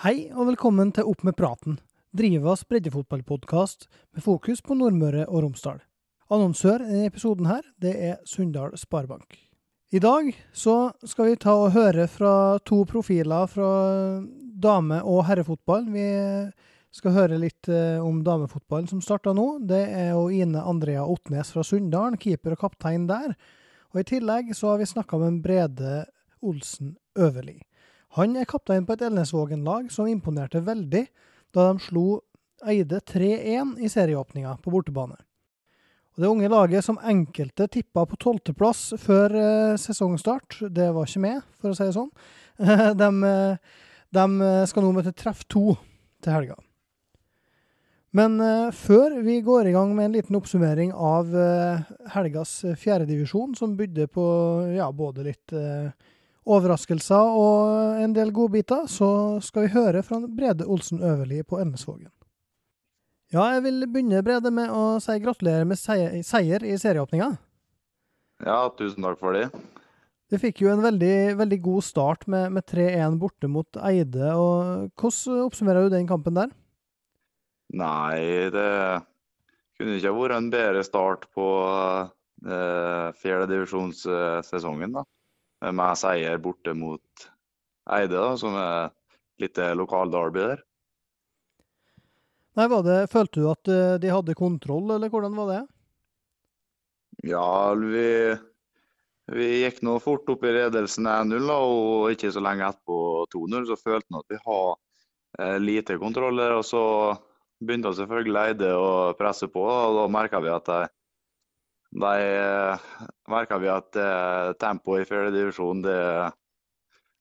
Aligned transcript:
Hei 0.00 0.30
og 0.32 0.46
velkommen 0.48 0.94
til 0.96 1.04
Opp 1.10 1.26
med 1.28 1.34
praten, 1.36 1.74
Drivas 2.16 2.62
breddefotballpodkast 2.64 3.82
med 4.16 4.24
fokus 4.24 4.62
på 4.64 4.72
Nordmøre 4.72 5.26
og 5.26 5.42
Romsdal. 5.44 5.82
Annonsør 6.32 6.80
i 6.88 7.02
episoden 7.04 7.44
her, 7.44 7.60
det 7.84 7.92
er 8.06 8.14
Sunndal 8.24 8.72
Sparebank. 8.80 9.36
I 9.92 10.00
dag 10.00 10.32
så 10.56 10.94
skal 11.04 11.28
vi 11.28 11.36
ta 11.44 11.52
og 11.66 11.74
høre 11.76 12.08
fra 12.08 12.32
to 12.64 12.80
profiler 12.88 13.44
fra 13.52 13.68
dame- 14.56 15.02
og 15.04 15.26
herrefotball. 15.28 15.84
Vi 15.92 16.08
skal 16.96 17.18
høre 17.18 17.44
litt 17.44 17.68
eh, 17.68 18.00
om 18.00 18.24
damefotballen 18.24 18.88
som 18.88 19.04
starta 19.04 19.36
nå. 19.36 19.50
Det 19.68 19.82
er 19.84 20.14
jo 20.14 20.30
Ine 20.32 20.64
Andrea 20.64 21.04
Otnes 21.04 21.52
fra 21.52 21.60
Sunndalen, 21.60 22.16
keeper 22.16 22.56
og 22.56 22.64
kaptein 22.64 23.04
der. 23.04 23.36
Og 23.92 24.00
i 24.00 24.08
tillegg 24.16 24.56
så 24.56 24.72
har 24.72 24.80
vi 24.80 24.88
snakka 24.96 25.20
med 25.20 25.42
Brede 25.44 26.06
Olsen 26.40 26.96
Øverli. 27.20 27.60
Han 28.18 28.36
er 28.38 28.48
kaptein 28.48 28.86
på 28.86 28.96
et 28.96 29.04
Elnesvågen-lag 29.06 29.90
som 29.94 30.08
imponerte 30.10 30.62
veldig 30.66 31.04
da 31.54 31.70
de 31.70 31.82
slo 31.84 32.06
Eide 32.68 32.98
3-1 33.06 33.78
i 33.80 33.88
serieåpninga 33.88 34.56
på 34.60 34.72
bortebane. 34.74 35.16
Og 36.14 36.24
Det 36.24 36.28
unge 36.28 36.50
laget 36.52 36.84
som 36.84 36.98
enkelte 37.00 37.68
tippa 37.70 38.04
på 38.04 38.18
tolvteplass 38.20 38.90
før 39.00 39.36
eh, 39.40 39.76
sesongstart, 39.80 40.58
det 40.68 40.90
var 40.92 41.06
ikke 41.08 41.22
med, 41.24 41.46
for 41.62 41.70
å 41.70 41.78
si 41.78 41.86
det 41.86 41.96
sånn. 41.96 42.10
de, 43.00 43.30
de 44.18 44.26
skal 44.68 44.84
nå 44.84 44.90
møte 44.96 45.14
treff 45.16 45.46
to 45.48 45.78
til 46.20 46.34
helga. 46.34 46.58
Men 48.16 48.40
eh, 48.42 48.70
før 48.74 49.20
vi 49.22 49.38
går 49.46 49.70
i 49.70 49.74
gang 49.74 49.92
med 49.94 50.08
en 50.08 50.14
liten 50.16 50.38
oppsummering 50.38 50.90
av 50.92 51.30
eh, 51.30 51.90
helgas 52.16 52.56
fjerdedivisjon, 52.82 53.54
som 53.58 53.76
bydde 53.78 54.08
på 54.10 54.24
ja, 54.74 54.88
både 54.90 55.28
litt 55.28 55.54
eh, 55.54 55.92
overraskelser 56.48 57.34
og 57.36 58.00
en 58.00 58.14
del 58.16 58.32
godbiter, 58.32 58.86
så 58.88 59.40
skal 59.44 59.66
vi 59.66 59.74
høre 59.74 60.02
fra 60.06 60.20
Brede 60.24 60.66
Olsen 60.66 61.02
Øverli 61.02 61.42
på 61.44 61.60
Elnesvågen. 61.60 62.08
Ja, 63.30 63.44
jeg 63.54 63.62
vil 63.62 63.84
begynne, 63.86 64.24
Brede, 64.26 64.50
med 64.50 64.72
å 64.74 64.96
si 65.02 65.14
gratulerer 65.22 65.68
med 65.68 65.78
seier, 65.78 66.64
i 66.66 66.78
serieåpninga. 66.80 67.28
Ja, 68.42 68.64
tusen 68.74 69.04
takk 69.04 69.20
for 69.20 69.36
det. 69.36 69.44
Du 70.30 70.38
fikk 70.38 70.62
jo 70.64 70.70
en 70.72 70.82
veldig, 70.82 71.36
veldig 71.38 71.58
god 71.62 71.84
start 71.86 72.26
med, 72.30 72.50
med 72.56 72.66
3-1 72.66 73.18
borte 73.22 73.50
mot 73.50 73.78
Eide. 73.86 74.32
og 74.34 74.90
Hvordan 74.98 75.44
oppsummerer 75.46 75.86
du 75.86 75.94
den 75.94 76.08
kampen 76.10 76.38
der? 76.38 76.50
Nei, 77.70 78.50
det 78.50 78.66
kunne 79.78 79.96
ikke 79.98 80.14
vært 80.16 80.36
en 80.36 80.50
bedre 80.50 80.82
start 80.86 81.28
på 81.34 81.46
eh, 82.46 83.06
fjerdedivisjonssesongen, 83.22 84.98
da. 84.98 85.06
Med 85.60 85.98
seier 86.00 86.38
borte 86.40 86.72
mot 86.72 87.26
Eide, 87.90 88.16
da, 88.16 88.32
som 88.40 88.54
er 88.56 88.92
litt 89.42 89.58
lokalderby 89.76 90.40
der. 90.40 90.62
Nei, 92.58 92.66
var 92.68 92.82
det, 92.84 92.98
Følte 93.12 93.40
du 93.42 93.48
at 93.50 93.70
eh, 93.70 93.96
de 94.02 94.10
hadde 94.12 94.36
kontroll, 94.38 94.90
eller 94.90 95.10
hvordan 95.12 95.36
var 95.38 95.50
det? 95.52 95.60
Ja, 97.30 97.72
vi, 97.78 98.06
vi 99.30 99.48
gikk 99.62 99.82
nå 99.86 99.98
fort 100.02 100.28
opp 100.32 100.44
i 100.44 100.54
ledelsen 100.56 101.08
1-0, 101.10 101.50
og 101.54 102.14
ikke 102.14 102.32
så 102.34 102.42
lenge 102.42 102.66
etterpå 102.66 103.26
2-0. 103.34 103.66
Så 103.68 103.78
følte 103.78 104.08
vi 104.08 104.20
at 104.22 104.34
vi 104.34 104.40
har 104.46 104.70
eh, 105.38 105.58
lite 105.62 105.98
kontroll 106.02 106.40
der. 106.42 106.56
Og 106.58 106.66
så 106.66 106.82
begynte 107.60 107.94
selvfølgelig 107.96 108.40
Eide 108.42 108.72
å 108.74 108.90
presse 109.18 109.50
på, 109.52 109.62
og 109.62 110.00
da 110.00 110.08
merka 110.10 110.42
vi 110.42 110.50
at 110.52 110.68
de, 110.68 110.80
de 111.90 112.78
merka 113.30 113.58
vi 113.58 113.70
at 113.70 113.96
eh, 113.98 114.52
tempoet 114.62 115.02
i 115.02 115.08
fjerde 115.08 115.32
divisjon 115.34 115.82
det 115.82 115.98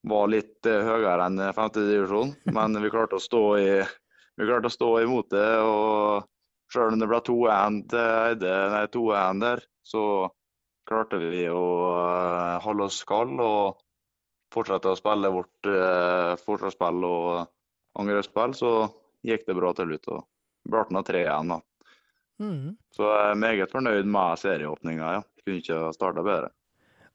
var 0.09 0.29
litt 0.29 0.69
eh, 0.69 0.85
høyere 0.85 1.25
enn 1.25 1.41
femte 1.57 1.85
divisjon. 1.87 2.35
Men 2.55 2.77
vi 2.83 2.91
klarte 2.93 3.17
i 3.17 3.81
vi 4.39 4.47
klarte 4.47 4.69
å 4.69 4.73
stå 4.73 4.89
imot 5.03 5.31
det. 5.33 5.49
og 5.59 6.29
Selv 6.71 6.93
om 6.93 7.01
det 7.01 7.09
ble 7.09 7.19
2-1 7.27 7.79
til 7.91 7.99
Eide, 7.99 8.53
nei 8.71 8.85
2-1 8.93 9.41
der, 9.41 9.63
så 9.83 10.03
klarte 10.87 11.19
vi 11.19 11.43
å 11.49 11.63
holde 12.63 12.87
oss 12.87 13.01
kalde 13.09 13.43
og 13.43 13.81
fortsette 14.53 14.93
å 14.93 14.97
spille 14.97 15.31
vårt 15.33 15.69
uh, 15.69 16.33
forsvarsspill 16.45 17.03
og 17.09 17.25
angrepsspill. 18.01 18.55
Så 18.57 18.71
gikk 19.25 19.45
det 19.49 19.57
bra 19.57 19.73
til 19.77 19.91
slutt. 19.91 20.13
og 20.13 20.71
ble 20.71 20.85
nå 20.93 21.03
3-1. 21.09 21.51
da. 21.51 21.59
Mm. 22.39 22.75
Så 22.95 23.03
jeg 23.03 23.31
er 23.31 23.39
meget 23.39 23.71
fornøyd 23.71 24.07
med 24.07 24.41
serieåpninga. 24.41 25.13
Ja. 25.17 25.23
Kunne 25.43 25.61
ikke 25.61 25.79
ha 25.83 25.93
starta 25.95 26.23
bedre. 26.25 26.51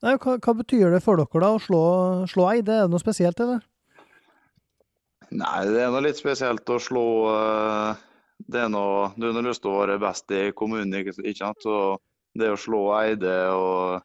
Nei, 0.05 0.17
hva, 0.21 0.37
hva, 0.37 0.57
betyr 0.59 0.91
det 0.93 1.01
for 1.05 1.17
dere 1.21 1.41
da 1.41 1.53
å 1.55 1.61
slå, 1.63 1.85
slå? 2.29 2.49
Er 2.53 2.65
det 2.67 2.81
noe 2.93 3.01
spesielt, 3.01 3.41
eller? 3.41 3.63
Nei, 5.33 5.61
det 5.73 5.81
er 5.81 5.93
noe 5.95 6.05
litt 6.05 6.21
spesielt 6.21 6.69
å 6.71 6.77
slå 6.83 7.05
uh, 7.33 8.03
det 8.51 8.65
er 8.67 8.73
noe, 8.73 9.13
Du 9.17 9.31
har 9.31 9.47
lyst 9.47 9.63
til 9.65 9.73
å 9.73 9.79
være 9.81 10.01
best 10.03 10.31
i 10.35 10.49
kommunen, 10.57 10.93
ikke, 10.99 11.17
ikke 11.23 11.41
sant? 11.41 11.65
Så 11.65 11.97
det 12.39 12.51
å 12.53 12.59
slå 12.61 12.83
Eide 12.99 13.35
og 13.55 14.05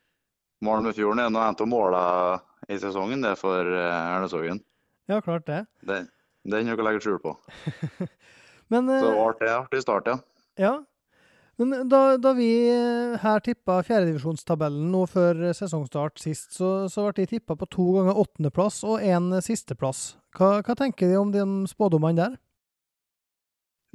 Malmefjorden 0.65 1.23
er 1.23 1.33
noe 1.33 1.49
av 1.49 1.67
målene 1.69 2.39
i 2.69 2.77
sesongen 2.79 3.23
det 3.25 3.33
er 3.33 3.39
for 3.39 3.65
Ernesogen. 3.65 4.61
Ja, 5.09 5.19
klart 5.25 5.47
det. 5.49 5.63
Den 5.81 6.07
er 6.53 6.61
ikke 6.61 6.75
noe 6.75 6.83
å 6.83 6.87
legge 6.89 7.03
skjul 7.03 7.19
på. 7.23 7.33
Men, 8.71 8.91
Så 9.01 9.13
artig, 9.23 9.49
artig 9.49 9.81
start, 9.81 10.11
ja. 10.11 10.19
Ja. 10.59 10.73
Men 11.59 11.89
da, 11.91 12.15
da 12.15 12.31
vi 12.37 12.47
her 13.19 13.41
tippa 13.43 13.81
fjerdedivisjonstabellen 13.83 14.85
nå 14.93 15.01
før 15.11 15.49
sesongstart 15.57 16.21
sist, 16.21 16.53
så, 16.55 16.87
så 16.87 17.03
ble 17.09 17.25
de 17.25 17.33
tippa 17.33 17.57
på 17.59 17.67
to 17.67 17.87
ganger 17.97 18.19
åttendeplass 18.21 18.77
og 18.87 19.03
én 19.03 19.27
sisteplass. 19.43 20.13
Hva, 20.37 20.61
hva 20.63 20.75
tenker 20.79 21.11
de 21.11 21.17
om 21.19 21.33
de 21.33 21.43
spådommene 21.67 22.15
der? 22.21 22.37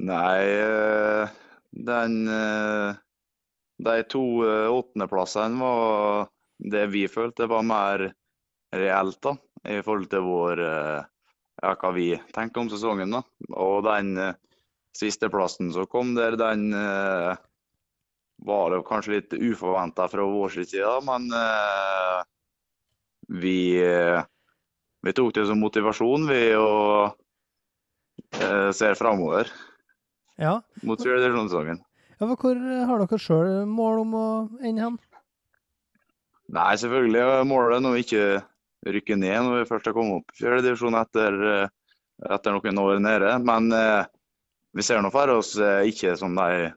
Nei, 0.05 0.45
den 1.71 2.29
De 3.85 3.95
to 4.11 4.23
åttendeplassene 4.45 5.59
var 5.59 6.29
det 6.61 6.85
vi 6.93 7.07
følte 7.11 7.49
var 7.49 7.65
mer 7.65 8.05
reelt, 8.75 9.19
da, 9.25 9.33
i 9.65 9.81
forhold 9.81 10.07
til 10.11 10.23
vår 10.27 10.61
ja, 10.61 11.73
hva 11.81 11.91
vi 11.95 12.11
tenker 12.35 12.61
om 12.61 12.69
sesongen. 12.69 13.17
da. 13.17 13.23
Og 13.57 13.81
den 13.87 14.13
sisteplassen 14.95 15.73
som 15.73 15.89
kom 15.89 16.13
der, 16.15 16.37
den 16.39 16.69
var 18.45 18.71
det 18.71 18.83
kanskje 18.87 19.17
litt 19.17 19.33
uforventa 19.33 20.07
fra 20.11 20.25
vår 20.29 20.53
side, 20.55 20.93
men 21.07 21.27
eh, 21.33 22.19
vi, 23.41 23.57
vi, 25.01 25.13
tok 25.17 25.33
det 25.35 25.47
som 25.49 25.61
motivasjon 25.63 26.27
vi 26.29 26.41
og 26.59 27.15
eh, 28.37 28.69
ser 28.75 28.97
framover 28.99 29.49
ja. 30.37 30.59
mot 30.85 31.01
fjerdedivisjonssesongen. 31.01 31.81
Ja, 32.19 32.29
hvor 32.29 32.55
har 32.89 33.01
dere 33.01 33.19
sjøl 33.19 33.65
mål 33.67 34.05
om 34.05 34.15
å 34.15 34.27
ende 34.61 34.85
hen? 34.85 34.99
Nei, 36.55 36.75
selvfølgelig 36.77 37.23
er 37.25 37.49
målet 37.49 37.81
nå 37.81 37.95
ikke 37.97 38.43
rykke 38.85 39.17
ned 39.17 39.41
når 39.41 39.63
vi 39.63 39.69
først 39.71 39.89
har 39.89 39.95
kommet 39.97 40.21
opp 40.21 40.35
i 40.35 40.43
fjerdedivisjon 40.43 40.99
etter, 40.99 41.37
etter 42.29 42.53
noen 42.53 42.81
år 42.83 43.01
nede. 43.01 43.33
Men 43.41 43.73
eh, 43.73 44.05
vi 44.77 44.85
ser 44.85 45.01
nå 45.01 45.09
for 45.09 45.33
oss 45.33 45.55
ikke 45.57 46.13
som 46.19 46.37
de 46.37 46.69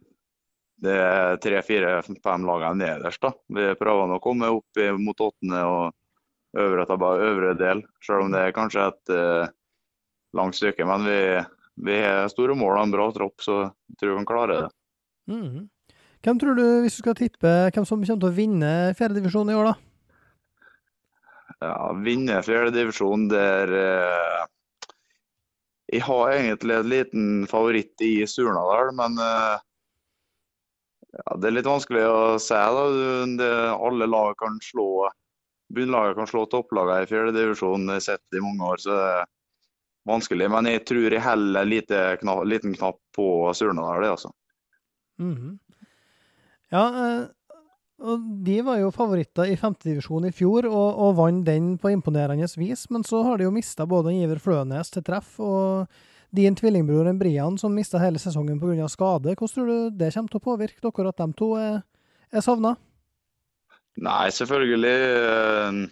det 0.84 0.94
er 0.94 1.38
tre-fire-fem 1.42 2.44
lagene 2.46 2.78
nederst. 2.84 3.22
da. 3.22 3.32
Vi 3.54 3.70
prøver 3.80 4.14
å 4.14 4.22
komme 4.22 4.50
opp 4.54 4.82
mot 4.98 5.25
åttende 5.26 5.62
og 5.66 6.58
øvre, 6.58 6.86
øvre 7.28 7.54
del, 7.58 7.82
selv 8.04 8.26
om 8.26 8.34
det 8.34 8.44
er 8.44 8.54
kanskje 8.56 8.86
et 8.86 9.14
uh, 9.14 9.50
langt 10.38 10.58
stykke. 10.58 10.86
Men 10.86 11.06
vi, 11.08 11.19
vi 11.88 11.98
har 12.04 12.30
store 12.32 12.56
mål 12.58 12.76
og 12.76 12.84
en 12.84 12.94
bra 12.94 13.08
tropp, 13.16 13.42
så 13.44 13.58
jeg 13.66 13.98
tror 13.98 14.14
vi 14.14 14.20
kan 14.20 14.30
klare 14.30 14.60
det. 14.62 14.70
Mm. 15.28 15.66
Hvem 16.25 16.40
tror 16.40 16.58
du, 16.58 16.64
hvis 16.82 16.96
du 16.98 17.02
skal 17.02 17.19
tippe, 17.19 17.52
hvem 17.74 17.84
som 17.84 17.98
kommer 18.00 18.08
til 18.08 18.31
å 18.31 18.34
vinne 18.34 18.72
fjerdedivisjon 18.98 19.52
i 19.52 19.58
år, 19.58 19.72
da? 19.72 19.76
Ja, 21.58 21.90
Vinne 22.06 22.38
fjerdedivisjon 22.46 23.24
der 23.32 23.72
uh, 23.74 24.42
Jeg 25.90 26.04
har 26.06 26.34
egentlig 26.36 26.76
en 26.76 26.90
liten 26.92 27.31
favoritt 27.50 28.04
i 28.04 28.12
Surnadal, 28.31 28.92
men 28.94 29.19
uh, 29.19 29.58
ja, 31.16 31.37
Det 31.40 31.49
er 31.49 31.56
litt 31.56 31.69
vanskelig 31.69 32.05
å 32.05 32.19
si. 32.43 32.55
da. 32.55 32.84
Det, 33.40 33.52
alle 33.76 34.08
lag 34.10 34.37
kan 34.40 34.58
slå 34.64 35.08
bunnlaget 35.75 36.16
kan 36.16 36.28
slå 36.28 36.44
topplagene 36.49 37.05
i 37.05 37.08
fjerdedivisjon. 37.10 37.87
Det 37.87 37.99
har 37.99 38.05
sett 38.05 38.37
i 38.37 38.43
mange 38.43 38.64
år, 38.72 38.82
så 38.82 38.96
det 38.96 39.08
er 39.20 39.31
vanskelig. 40.08 40.50
Men 40.52 40.69
jeg 40.70 40.84
tror 40.88 41.08
jeg 41.16 41.25
heller 41.25 41.69
lite 41.69 42.05
knapp, 42.22 42.44
liten 42.49 42.76
knapp 42.76 43.00
på 43.16 43.26
Surnadal, 43.56 44.02
det 44.05 44.14
altså. 44.16 44.32
Mhm. 45.20 45.58
Ja, 46.70 46.84
eh, 46.84 47.26
og 47.99 48.26
de 48.44 48.60
var 48.62 48.78
jo 48.78 48.93
favoritter 48.94 49.49
i 49.50 49.56
femtedivisjon 49.58 50.28
i 50.28 50.34
fjor, 50.34 50.69
og, 50.69 50.99
og 51.02 51.16
vant 51.19 51.46
den 51.46 51.72
på 51.81 51.90
imponerende 51.90 52.46
vis. 52.60 52.87
Men 52.90 53.02
så 53.02 53.25
har 53.26 53.38
de 53.38 53.49
jo 53.49 53.55
mista 53.55 53.87
både 53.87 54.14
Iver 54.14 54.38
Flønes 54.38 54.93
til 54.94 55.02
treff 55.02 55.40
og 55.40 55.88
din 56.34 56.56
tvillingbror 56.56 57.12
Brian, 57.19 57.58
som 57.58 57.75
mista 57.75 57.98
hele 57.98 58.19
sesongen 58.19 58.60
pga. 58.60 58.88
skade. 58.88 59.34
Hvordan 59.34 59.54
tror 59.54 59.66
du 59.66 59.90
det 59.90 60.12
kommer 60.14 60.28
til 60.28 60.40
å 60.40 60.44
påvirke 60.44 60.82
dere 60.82 61.08
at 61.08 61.16
de 61.22 61.32
to 61.32 61.54
er, 61.56 61.80
er 62.32 62.44
savna? 62.44 62.76
Nei, 63.98 64.28
selvfølgelig. 64.30 64.98
eh, 65.22 65.88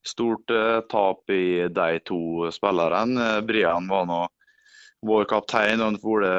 Stort 0.00 0.50
eh, 0.50 0.80
tap 0.88 1.28
i 1.28 1.68
de 1.68 1.98
to 2.08 2.48
spillerne. 2.52 3.20
Eh, 3.20 3.40
Brian 3.44 3.88
var 3.88 4.06
nå 4.08 4.22
vår 5.06 5.26
kaptein 5.28 5.80
og 5.80 5.94
en 5.94 6.00
fole 6.00 6.30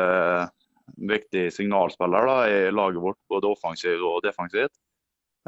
viktig 0.97 1.47
signalspiller 1.53 2.25
da, 2.27 2.37
i 2.49 2.71
laget 2.73 3.01
vårt, 3.01 3.19
både 3.29 3.51
offensivt 3.53 4.01
og 4.05 4.21
defensivt. 4.25 4.73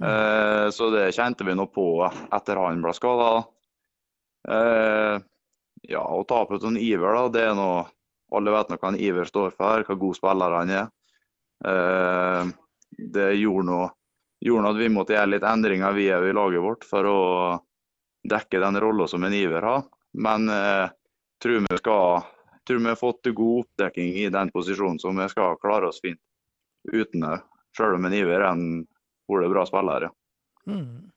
Eh, 0.02 0.70
så 0.74 0.90
det 0.94 1.12
kjente 1.18 1.46
vi 1.46 1.56
nå 1.58 1.68
på 1.74 1.88
etter 2.06 2.62
han 2.62 2.82
ble 2.86 2.94
skada. 2.98 3.32
Eh, 4.50 5.18
ja, 5.90 6.04
å 6.04 6.24
ta 6.28 6.44
på 6.48 6.60
til 6.62 6.80
Iver, 6.80 7.16
da, 7.18 7.28
det 7.34 7.46
er 7.50 7.58
noe 7.58 7.84
Alle 8.34 8.50
vet 8.50 8.72
nå 8.72 8.80
hva 8.82 8.90
en 8.90 8.98
Iver 8.98 9.28
står 9.30 9.52
for, 9.54 9.84
hva 9.86 9.96
god 10.02 10.18
spiller 10.18 10.56
han 10.58 10.72
er. 10.74 10.88
Eh, 11.70 12.48
det 13.14 13.28
gjorde 13.38 13.68
noe 13.68 13.90
gjorde 14.44 14.72
at 14.74 14.80
vi 14.80 14.90
måtte 14.92 15.14
gjøre 15.16 15.32
litt 15.36 15.46
endringer 15.48 15.94
vi 15.96 16.08
er 16.12 16.26
i 16.28 16.34
laget 16.36 16.64
vårt 16.64 16.88
for 16.88 17.08
å 17.08 17.20
dekke 18.28 18.60
den 18.64 18.80
rolla 18.82 19.08
som 19.08 19.24
en 19.24 19.36
Iver 19.38 19.68
har. 19.68 19.86
Men 20.18 20.50
eh, 20.50 20.90
tror 21.44 21.62
vi 21.68 21.80
skal 21.80 22.26
tror 22.68 22.80
vi 22.80 22.92
har 22.92 23.00
fått 23.00 23.30
god 23.36 23.66
oppdekking 23.66 24.14
i 24.24 24.30
den 24.32 24.52
posisjonen, 24.52 25.00
så 25.00 25.12
vi 25.12 25.30
skal 25.30 25.58
klare 25.62 25.90
oss 25.92 26.02
fint 26.02 26.20
uten 26.92 27.26
det. 27.26 27.40
Selv 27.78 27.98
om 27.98 28.06
en 28.06 28.14
Iver 28.14 28.40
er 28.40 28.52
en 28.52 28.86
hvor 29.28 29.44
bra 29.50 29.66
spiller. 29.66 30.08
Ja. 30.08 30.12
Mm. 30.68 31.10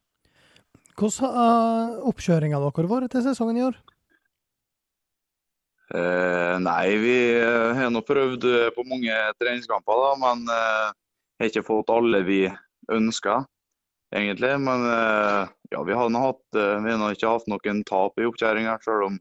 Hvordan 0.97 1.35
har 1.37 1.99
oppkjøringa 2.09 2.61
deres 2.63 2.91
vært 2.91 3.13
til 3.13 3.25
sesongen 3.27 3.59
i 3.61 3.67
år? 3.67 3.77
Eh, 5.95 6.59
nei, 6.59 6.97
vi 6.99 7.17
har 7.79 7.91
nå 7.95 8.03
prøvd 8.03 8.47
eh, 8.51 8.71
på 8.75 8.83
mange 8.91 9.15
treningskamper, 9.39 10.01
da, 10.03 10.15
men 10.19 10.49
eh, 10.51 10.89
har 11.39 11.51
ikke 11.51 11.67
fått 11.67 11.93
alle 11.95 12.25
vi 12.27 12.41
ønska, 12.93 13.45
egentlig. 14.15 14.51
Men 14.67 14.87
eh, 14.91 15.53
ja, 15.71 15.83
vi 15.87 15.95
har 15.95 16.11
nå 16.11 16.23
hatt, 16.25 16.47
eh, 16.59 16.81
vi 16.83 16.97
har 16.97 17.15
ikke 17.15 17.35
hatt 17.37 17.47
noen 17.53 17.85
tap 17.87 18.19
i 18.19 18.27
oppkjøringa, 18.27 18.79
selv 18.83 19.11
om 19.11 19.21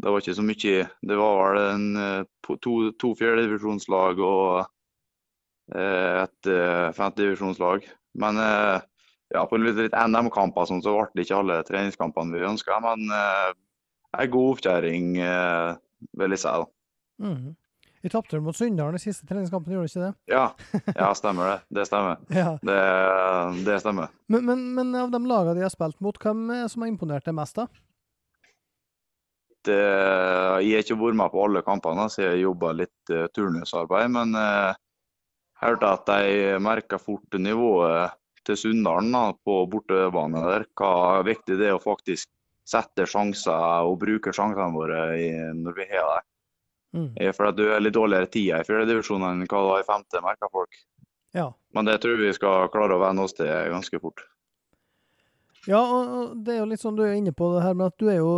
det 0.00 0.12
var 0.12 0.22
ikke 0.22 0.36
så 0.38 0.44
mye. 0.46 0.84
Det 1.10 1.16
var 1.18 1.40
vel 1.40 1.62
en, 1.64 1.88
eh, 2.04 2.28
to, 2.46 2.76
to 3.00 3.10
fjerdedivisjonslag 3.18 4.22
og 4.24 4.44
eh, 5.74 6.22
et 6.22 6.50
eh, 6.54 6.86
femtedivisjonslag. 6.96 7.88
Men 8.20 8.38
eh, 8.42 8.78
ja, 9.34 9.42
på 9.46 9.58
litt, 9.58 9.78
litt 9.78 9.98
NM-kamper 9.98 10.70
sånn, 10.70 10.84
så 10.86 10.94
ble 10.96 11.10
det 11.18 11.26
ikke 11.26 11.42
alle 11.42 11.58
treningskampene 11.66 12.38
vi 12.38 12.46
ønska. 12.46 12.78
Men 12.82 13.10
eh, 14.12 14.22
en 14.24 14.30
god 14.30 14.52
oppkjøring, 14.54 15.16
eh, 15.24 15.72
vil 16.20 16.36
jeg 16.36 16.42
si. 16.42 16.52
da. 16.52 16.70
Mm. 17.20 17.50
Vi 18.00 18.08
tapte 18.08 18.40
mot 18.40 18.56
Sunndalen 18.56 18.96
i 18.96 19.02
siste 19.02 19.26
treningskampen, 19.28 19.74
gjorde 19.74 19.90
du 19.90 19.92
ikke 19.92 20.06
det? 20.06 20.32
Ja, 20.32 20.44
ja 20.96 21.10
stemmer 21.16 21.50
det. 21.50 21.58
Det 21.76 21.86
stemmer. 21.88 22.22
Ja. 22.40 22.54
Det, 22.64 22.80
det 23.66 23.76
stemmer. 23.82 24.08
Men, 24.32 24.46
men, 24.48 24.62
men 24.78 24.94
av 24.96 25.12
de 25.12 25.20
lagene 25.28 25.58
de 25.58 25.66
har 25.66 25.72
spilt 25.72 26.00
mot, 26.00 26.16
hvem 26.16 26.46
er 26.56 26.68
som 26.72 26.86
har 26.86 26.92
imponert 26.92 27.28
deg 27.28 27.36
mest, 27.36 27.60
da? 27.60 27.68
Det, 29.68 29.76
jeg 30.64 30.72
har 30.72 30.86
ikke 30.86 30.96
vært 31.02 31.18
med 31.20 31.34
på 31.34 31.42
alle 31.44 31.60
kampene, 31.66 32.06
så 32.08 32.24
jeg 32.24 32.46
jobba 32.46 32.72
litt 32.78 33.12
uh, 33.12 33.26
turnusarbeid. 33.36 34.08
Men 34.16 34.32
jeg 34.32 34.72
uh, 34.72 34.80
hørte 35.60 35.92
at 35.98 36.08
de 36.08 36.56
merka 36.64 36.96
fort 36.96 37.36
nivået 37.36 38.16
til 38.48 38.56
Sunndalen 38.56 39.36
på 39.44 39.60
bortebane 39.68 40.40
der. 40.46 40.64
Hva 40.80 41.20
viktig 41.26 41.58
det 41.60 41.68
er 41.68 41.76
å 41.76 41.82
faktisk 41.82 42.30
sette 42.70 43.06
sjanser 43.10 43.86
og 43.86 43.98
bruker 44.02 44.34
sjansene 44.34 44.72
våre 44.74 45.04
i, 45.18 45.30
når 45.58 45.76
vi 45.76 45.86
har 45.90 46.10
det. 46.14 46.26
Mm. 46.96 47.10
Eh, 47.16 47.32
For 47.36 47.50
at 47.50 47.58
du 47.58 47.66
er 47.70 47.82
litt 47.82 47.96
dårligere 47.96 48.30
tida 48.30 48.60
i 48.60 48.66
fjerdedivisjon 48.66 49.26
enn 49.26 49.46
hva 49.46 49.62
du 49.62 49.70
var 49.72 49.82
i 49.82 49.88
femte, 49.88 50.22
merker 50.24 50.50
folk. 50.52 50.82
Ja. 51.36 51.52
Men 51.74 51.86
det 51.86 52.00
tror 52.02 52.18
vi 52.18 52.32
skal 52.34 52.70
klare 52.74 52.96
å 52.96 53.02
venne 53.02 53.26
oss 53.26 53.36
til 53.38 53.50
ganske 53.70 54.02
fort. 54.02 54.24
Ja, 55.68 55.80
og 55.82 56.12
og 56.16 56.36
det 56.44 56.54
er 56.54 56.62
jo 56.62 56.68
litt 56.70 56.80
sånn 56.80 56.96
du 56.96 57.02
er 57.04 57.18
inne 57.18 57.34
på 57.36 57.50
det 57.52 57.60
her 57.60 57.74
med 57.76 57.90
at 57.90 57.96
du 58.00 58.06
er 58.08 58.22
jo 58.22 58.30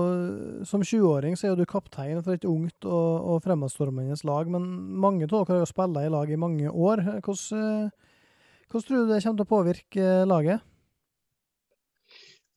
Som 0.66 0.82
20-åring 0.82 1.36
så 1.38 1.52
er 1.52 1.54
du 1.54 1.62
kaptein 1.70 2.18
for 2.18 2.34
et 2.34 2.46
ungt 2.48 2.82
og, 2.82 3.10
og 3.22 3.44
fremadstormende 3.44 4.18
lag, 4.26 4.50
men 4.50 4.66
mange 4.98 5.28
av 5.28 5.30
dere 5.30 5.54
har 5.54 5.62
jo 5.62 5.70
spilt 5.70 6.00
i 6.02 6.10
lag 6.10 6.30
i 6.30 6.40
mange 6.40 6.66
år. 6.66 7.04
Hvordan, 7.22 7.62
eh, 7.62 8.18
hvordan 8.68 8.88
tror 8.88 9.06
du 9.06 9.12
det 9.12 9.22
kommer 9.22 9.38
til 9.38 9.46
å 9.46 9.52
påvirke 9.54 10.02
eh, 10.02 10.26
laget? 10.26 10.66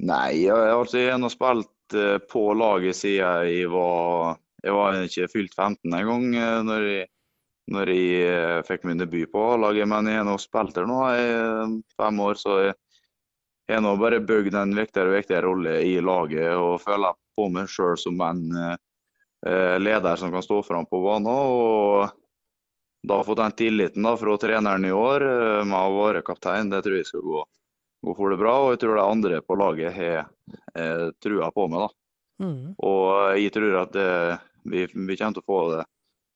Nei, 0.03 0.43
jeg, 0.43 0.71
altså 0.75 0.99
jeg 0.99 1.31
spilt 1.31 1.95
eh, 1.95 2.17
på 2.31 2.49
laget 2.57 2.97
siden 2.99 3.47
jeg 3.47 3.69
var 3.71 4.35
Jeg 4.65 4.73
var 4.75 4.97
ikke 4.99 5.29
fylt 5.31 5.53
15 5.55 5.93
engang 5.93 6.25
eh, 6.35 6.61
når 6.65 6.87
jeg, 6.89 7.07
når 7.71 7.91
jeg 7.93 8.31
eh, 8.31 8.63
fikk 8.67 8.83
min 8.89 8.99
debut 8.99 9.31
på 9.31 9.43
laget, 9.61 9.87
men 9.87 10.09
jeg 10.09 10.25
har 10.25 10.41
spilt 10.41 10.75
der 10.75 10.89
nå 10.89 10.99
i 11.13 11.21
eh, 11.21 11.77
fem 11.95 12.19
år, 12.19 12.35
så 12.41 12.57
jeg 12.65 13.77
har 13.77 13.81
nå 13.85 13.95
bare 13.97 14.19
bygd 14.21 14.57
en 14.57 14.75
viktigere 14.77 15.09
og 15.09 15.17
viktigere 15.17 15.47
rolle 15.47 15.77
i 15.85 15.95
laget 16.01 16.51
og 16.57 16.81
føler 16.83 17.15
på 17.37 17.47
meg 17.53 17.71
sjøl 17.71 17.95
som 17.97 18.19
en 18.21 18.43
eh, 18.59 19.77
leder 19.79 20.19
som 20.19 20.33
kan 20.33 20.43
stå 20.43 20.61
fram 20.65 20.85
på 20.89 21.01
banen. 21.05 21.29
Og 21.31 22.09
da 23.05 23.15
har 23.15 23.23
jeg 23.23 23.29
fått 23.29 23.41
den 23.41 23.57
tilliten 23.59 24.05
da, 24.05 24.15
fra 24.17 24.37
treneren 24.41 24.85
i 24.85 24.93
år 24.93 25.25
eh, 25.29 25.63
med 25.65 25.77
å 25.77 25.97
være 26.01 26.25
kaptein, 26.25 26.71
det 26.73 26.83
tror 26.85 26.99
jeg 26.99 27.09
skal 27.09 27.25
gå, 27.25 27.45
gå 28.05 28.15
får 28.17 28.33
det 28.33 28.39
bra. 28.41 28.55
Og 28.63 28.73
jeg 28.73 28.83
tror 28.83 28.99
de 28.99 29.05
andre 29.05 29.41
på 29.41 29.57
laget 29.59 29.95
har 29.95 30.25
eh, 30.77 31.07
trua 31.23 31.51
på 31.55 31.67
meg. 31.71 31.85
da. 31.85 32.45
Mm. 32.45 32.73
Og 32.83 33.39
jeg 33.39 33.53
tror 33.55 33.77
at 33.81 33.93
det, 33.95 34.09
vi, 34.67 34.87
vi 34.87 35.17
kommer 35.19 35.37
til 35.37 35.45
å 35.45 35.49
få 35.49 35.61
det 35.73 35.85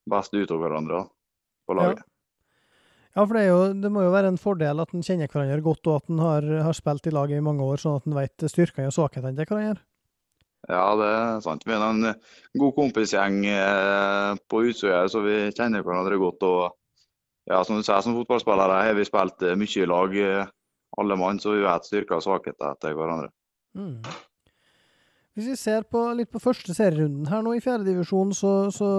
beste 0.10 0.40
ut 0.40 0.54
av 0.56 0.64
hverandre 0.64 1.04
på 1.68 1.78
laget. 1.78 2.06
Ja, 3.18 3.26
for 3.26 3.36
det, 3.36 3.42
er 3.42 3.50
jo, 3.50 3.62
det 3.82 3.90
må 3.92 4.04
jo 4.06 4.14
være 4.14 4.30
en 4.32 4.40
fordel 4.40 4.82
at 4.84 4.92
en 4.94 5.04
kjenner 5.06 5.30
hverandre 5.32 5.64
godt, 5.66 5.88
og 5.90 5.98
at 5.98 6.12
en 6.14 6.22
har, 6.22 6.46
har 6.68 6.78
spilt 6.78 7.10
i 7.10 7.14
lag 7.14 7.32
i 7.34 7.42
mange 7.44 7.66
år, 7.66 7.82
sånn 7.82 7.98
at 8.00 8.06
en 8.08 8.16
vet 8.16 8.46
styrkene 8.52 8.92
og 8.92 8.96
svakhetene 8.96 9.36
til 9.36 9.50
hverandre. 9.50 9.82
Ja, 10.68 10.84
det 11.00 11.08
er 11.08 11.40
sant. 11.42 11.64
Vi 11.66 11.74
er 11.74 11.84
en 11.86 12.12
god 12.62 12.74
kompisgjeng 12.76 13.42
eh, 13.48 14.38
på 14.52 14.62
Utsøya, 14.70 15.06
så 15.10 15.24
vi 15.24 15.38
kjenner 15.56 15.86
hverandre 15.86 16.20
godt. 16.22 16.46
og 16.46 17.50
ja, 17.50 17.64
Som 17.66 17.80
du 17.80 17.84
sier, 17.86 18.02
som 18.06 18.18
fotballspillere 18.20 18.82
har 18.86 18.98
vi 18.98 19.08
spilt 19.08 19.46
eh, 19.48 19.58
mye 19.58 19.84
i 19.84 19.90
lag, 19.90 20.18
eh, 20.20 20.52
alle 21.00 21.18
mann, 21.20 21.40
så 21.42 21.56
vet 21.58 21.88
styrker 21.88 22.18
og 22.18 22.26
svakheter 22.26 22.76
til 22.82 22.98
hverandre. 22.98 23.32
Mm. 23.78 24.02
Hvis 25.38 25.48
vi 25.54 25.56
ser 25.56 25.86
på, 25.88 26.02
litt 26.18 26.32
på 26.34 26.42
første 26.44 26.74
serierunden 26.76 27.30
her 27.32 27.44
nå 27.46 27.54
i 27.56 27.62
fjerdedivisjon, 27.64 28.34
så, 28.36 28.52
så 28.76 28.90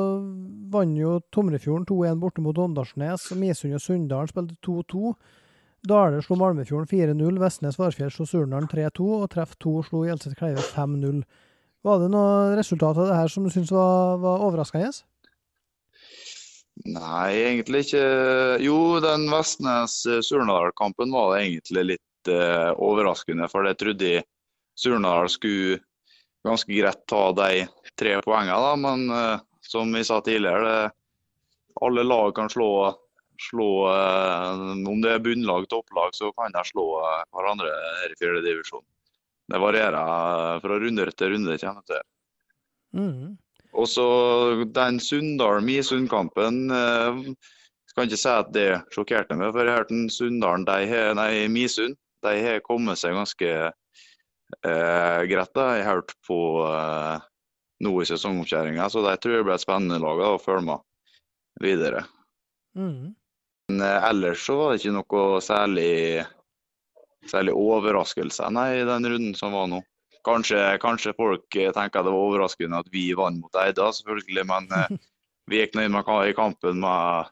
vant 0.73 0.97
jo 0.97 1.19
Tomrefjorden 1.35 1.85
2-1 1.90 2.23
borte 2.23 2.40
mot 2.45 2.57
Åndalsnes. 2.57 3.26
Misund 3.37 3.76
og 3.76 3.83
Sunndalen 3.85 4.30
spilte 4.30 4.57
2-2. 4.64 5.12
Dale 5.90 6.23
slo 6.25 6.38
Malmefjorden 6.40 6.88
4-0. 6.88 7.37
Vestnes 7.42 7.76
Varfjell 7.80 8.12
slo 8.14 8.25
Surnadal 8.28 8.71
3-2. 8.73 9.11
Og 9.19 9.28
Treff 9.35 9.52
2 9.61 9.75
slo 9.90 10.07
Hjelset 10.07 10.38
Kleive 10.38 10.64
5-0. 10.64 11.21
Var 11.85 12.00
det 12.02 12.11
noe 12.12 12.57
resultat 12.57 12.99
av 13.00 13.09
det 13.09 13.21
her 13.21 13.33
som 13.33 13.45
du 13.45 13.52
syns 13.52 13.73
var, 13.73 14.16
var 14.25 14.45
overraskende? 14.49 14.92
Nei, 16.89 17.37
egentlig 17.45 17.85
ikke. 17.85 18.05
Jo, 18.65 18.79
den 19.05 19.27
Vestnes-Surnadal-kampen 19.33 21.13
var 21.13 21.37
egentlig 21.37 21.85
litt 21.95 22.31
eh, 22.33 22.71
overraskende. 22.81 23.49
For 23.53 23.69
jeg 23.69 23.79
trodde 23.81 24.13
Surnadal 24.79 25.29
skulle 25.33 25.81
ganske 26.47 26.73
greit 26.73 27.03
ta 27.11 27.27
de 27.37 27.67
tre 28.01 28.17
poengene, 28.25 28.57
da. 28.65 28.73
Men 28.81 29.05
eh, 29.13 29.43
som 29.67 29.93
vi 29.93 30.05
sa 30.07 30.23
tidligere, 30.25 30.65
det, 30.65 30.91
alle 31.81 32.07
lag 32.07 32.33
kan 32.35 32.49
slå, 32.51 32.71
slå 33.51 33.69
eh, 33.91 34.65
Om 34.93 35.05
det 35.05 35.13
er 35.15 35.25
bunnlag, 35.25 35.69
topplag, 35.69 36.17
så 36.17 36.33
kan 36.33 36.53
de 36.57 36.65
slå 36.65 36.87
eh, 37.03 37.21
hverandre 37.35 37.75
her 38.01 38.15
i 38.15 38.19
fjerde 38.21 38.43
divisjon. 38.47 38.85
Det 39.51 39.61
varierer 39.61 40.01
eh, 40.57 40.57
fra 40.65 40.81
runde 40.81 41.11
til 41.13 41.37
runde. 41.37 41.61
kjenner 41.61 41.87
til. 41.89 42.03
Mm. 42.97 43.39
Og 43.79 43.87
så 43.89 44.07
den 44.75 44.99
Sunndal-Misund-kampen 45.03 46.71
eh, 46.75 47.21
Skal 47.91 48.07
ikke 48.09 48.19
si 48.19 48.31
at 48.33 48.50
det 48.55 48.69
sjokkerte 48.95 49.37
meg, 49.39 49.53
for 49.55 49.67
jeg 49.67 49.77
hørte 49.77 49.97
en 49.97 50.11
Sunndalen, 50.12 50.67
nei, 51.19 51.49
Misund 51.50 51.99
de 52.23 52.35
har 52.45 52.61
kommet 52.65 53.00
seg 53.00 53.17
ganske 53.17 53.50
eh, 53.71 55.21
greit. 55.31 55.53
da. 55.57 55.67
Jeg 55.79 55.87
hørte 55.89 56.17
på 56.27 56.41
eh, 56.67 57.29
nå 57.85 57.95
i 58.03 58.09
sesongomkjøringa, 58.09 58.89
så 58.93 59.05
de 59.07 59.15
tror 59.17 59.39
jeg 59.39 59.47
blir 59.49 59.57
et 59.57 59.65
spennende 59.65 60.00
lag 60.03 60.21
å 60.27 60.35
følge 60.43 60.67
med 60.69 61.65
videre. 61.65 62.05
Mm. 62.77 63.15
Men 63.71 63.87
eh, 63.87 64.09
ellers 64.11 64.45
så 64.45 64.59
var 64.59 64.73
det 64.73 64.83
ikke 64.83 64.99
noe 64.99 65.41
særlig 65.45 65.91
særlig 67.29 67.53
overraskelse 67.53 68.49
nei, 68.55 68.81
i 68.81 68.87
den 68.89 69.09
runden 69.12 69.35
som 69.37 69.53
var 69.57 69.69
nå. 69.71 69.83
Kanskje, 70.27 70.61
kanskje 70.83 71.15
folk 71.17 71.57
eh, 71.57 71.73
tenker 71.73 72.05
det 72.05 72.12
var 72.12 72.29
overraskende 72.29 72.81
at 72.83 72.89
vi 72.93 73.09
vant 73.17 73.41
mot 73.41 73.61
Eida, 73.62 73.91
selvfølgelig. 73.97 74.47
Men 74.49 74.71
eh, 74.77 74.97
vi 75.50 75.62
gikk 75.62 75.77
ned 75.79 75.97
i 76.29 76.35
kampen 76.37 76.83
med 76.83 77.31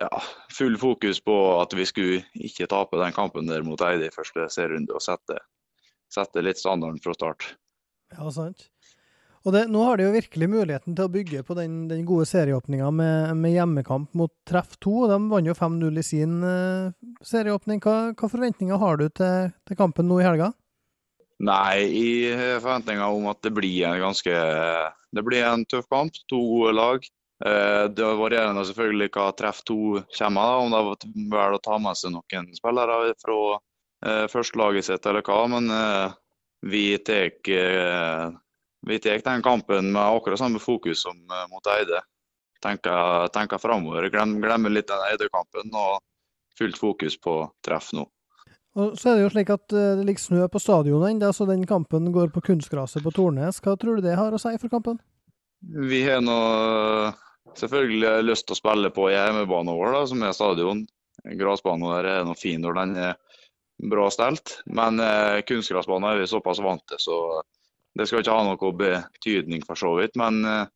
ja, 0.00 0.22
full 0.52 0.78
fokus 0.78 1.20
på 1.20 1.36
at 1.60 1.74
vi 1.76 1.86
skulle 1.86 2.22
ikke 2.34 2.68
tape 2.70 2.98
den 2.98 3.14
kampen 3.14 3.50
der 3.50 3.66
mot 3.66 3.80
Eide 3.84 4.08
i 4.08 4.14
første 4.14 4.48
serierunde, 4.50 4.94
og 4.94 5.04
sette, 5.04 5.38
sette 6.12 6.42
litt 6.42 6.58
standarden 6.58 7.02
fra 7.04 7.14
start. 7.14 7.54
Ja, 8.14 8.30
sant. 8.34 8.68
Og 9.44 9.52
det, 9.52 9.66
Nå 9.68 9.82
har 9.84 9.98
de 10.00 10.06
jo 10.06 10.14
virkelig 10.14 10.46
muligheten 10.48 10.94
til 10.96 11.04
å 11.04 11.12
bygge 11.12 11.42
på 11.44 11.56
den, 11.58 11.84
den 11.90 12.06
gode 12.08 12.24
serieåpninga 12.30 12.88
med, 12.96 13.34
med, 13.36 13.52
hjemmekamp 13.52 14.14
mot 14.16 14.32
Treff 14.48 14.78
2. 14.80 14.94
De 15.10 15.18
vant 15.28 15.50
jo 15.50 15.56
5-0 15.58 16.00
i 16.00 16.04
sin 16.06 16.38
uh, 16.40 16.94
serieåpning. 17.20 17.82
Hva, 17.84 18.14
hva, 18.16 18.30
forventninger 18.32 18.80
har 18.80 19.02
du 19.02 19.10
til, 19.10 19.52
til, 19.68 19.76
kampen 19.76 20.08
nå 20.08 20.22
i 20.22 20.24
helga? 20.24 20.54
Nei, 21.42 21.82
jeg 21.90 22.38
har 22.38 22.62
forventninger 22.62 23.16
om 23.16 23.26
at 23.32 23.40
det 23.42 23.50
blir 23.56 23.88
en 23.88 24.04
ganske 24.04 24.34
Det 25.14 25.22
blir 25.26 25.42
en 25.46 25.64
tøff 25.66 25.86
kamp. 25.90 26.14
To 26.30 26.38
gode 26.38 26.72
lag. 26.78 26.98
Uh, 27.44 27.90
det 27.90 28.06
varierer 28.18 28.64
selvfølgelig 28.64 29.10
hva 29.16 29.32
Treff 29.36 29.62
to 29.66 29.76
kommer 30.14 30.40
av, 30.40 30.60
om 30.62 30.74
de 30.74 30.80
velger 31.32 31.56
å 31.56 31.62
ta 31.62 31.78
med 31.82 31.98
seg 31.98 32.14
noen 32.14 32.46
spillere 32.54 33.14
fra 33.20 33.38
uh, 33.58 34.26
førstelaget 34.30 34.84
sitt 34.86 35.06
eller 35.10 35.22
hva. 35.26 35.40
Men 35.50 35.64
vi 36.64 36.98
tar 38.98 39.18
den 39.24 39.42
kampen 39.42 39.92
med 39.92 40.02
akkurat 40.02 40.38
samme 40.38 40.58
fokus 40.58 41.02
som 41.02 41.16
eh, 41.16 41.48
mot 41.50 41.66
Eide. 41.66 42.00
Tenker, 42.62 43.28
tenker 43.28 43.58
framover. 43.58 44.08
Glem, 44.10 44.40
glemmer 44.40 44.72
litt 44.72 44.88
den 44.88 45.02
Eide-kampen 45.10 45.74
og 45.76 46.00
fullt 46.58 46.78
fokus 46.80 47.18
på 47.20 47.42
treff 47.64 47.92
nå. 47.92 48.06
Og 48.74 48.96
Så 48.98 49.10
er 49.10 49.18
det 49.18 49.26
jo 49.26 49.32
slik 49.34 49.50
at 49.54 49.74
eh, 49.74 49.92
det 49.98 50.06
ligger 50.08 50.24
snø 50.24 50.46
på 50.50 50.62
stadionet 50.62 51.14
ennå, 51.14 51.30
så 51.32 51.46
den 51.46 51.62
kampen 51.66 52.10
går 52.14 52.32
på 52.34 52.42
kunstgraset 52.42 53.04
på 53.04 53.12
Tornes. 53.14 53.60
Hva 53.62 53.76
tror 53.78 53.98
du 53.98 54.06
det 54.06 54.16
har 54.18 54.34
å 54.34 54.40
si 54.40 54.54
for 54.58 54.72
kampen? 54.72 54.98
Vi 55.62 56.02
har 56.08 56.24
nå 56.24 56.34
eh, 56.34 57.20
selvfølgelig 57.60 58.26
lyst 58.26 58.48
til 58.48 58.56
å 58.56 58.60
spille 58.60 58.90
på 58.94 59.08
hjemmebanen 59.12 59.78
vår, 59.78 59.94
da, 59.94 60.02
som 60.10 60.26
er 60.26 60.34
stadion. 60.36 60.82
Grasbanen 61.38 61.92
der 61.94 62.10
er 62.10 62.26
noe 62.26 62.36
fin 62.36 62.60
når 62.60 62.80
den 62.80 62.96
er 63.00 63.14
bra 63.90 64.08
stelt, 64.12 64.58
men 64.66 64.98
eh, 65.02 65.40
kunstgrasbanen 65.46 66.10
er 66.10 66.22
vi 66.22 66.30
såpass 66.30 66.62
vant 66.62 66.82
til, 66.90 67.00
så 67.00 67.18
det 67.94 68.08
skal 68.08 68.22
ikke 68.22 68.34
ha 68.34 68.42
noe 68.48 68.72
betydning 68.78 69.62
for 69.66 69.78
så 69.78 69.94
vidt. 70.00 70.18
Men 70.18 70.42
eh, 70.48 70.66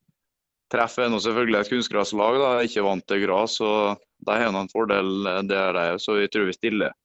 Treff 0.72 0.98
er 1.00 1.08
nå 1.08 1.18
selvfølgelig 1.24 1.62
et 1.62 1.72
kunstgraslag, 1.72 2.38
da, 2.42 2.50
ikke 2.62 2.84
vant 2.84 3.04
til 3.08 3.22
gress. 3.24 3.56
og 3.64 4.00
De 4.26 4.34
har 4.36 4.52
en 4.52 4.72
fordel 4.72 5.26
eh, 5.26 5.42
der, 5.50 5.74
de 5.74 6.02
så 6.02 6.18
vi 6.18 6.30
tror 6.30 6.50
vi 6.50 6.56
stiller 6.56 6.96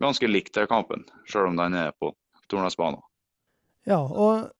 ganske 0.00 0.28
likt 0.28 0.54
til 0.56 0.68
kampen, 0.70 1.04
selv 1.30 1.52
om 1.52 1.58
den 1.58 1.76
er 1.78 1.94
på 1.98 2.12
Tornesbanen. 2.50 3.02
Ja, 3.84 4.00
og 4.00 4.50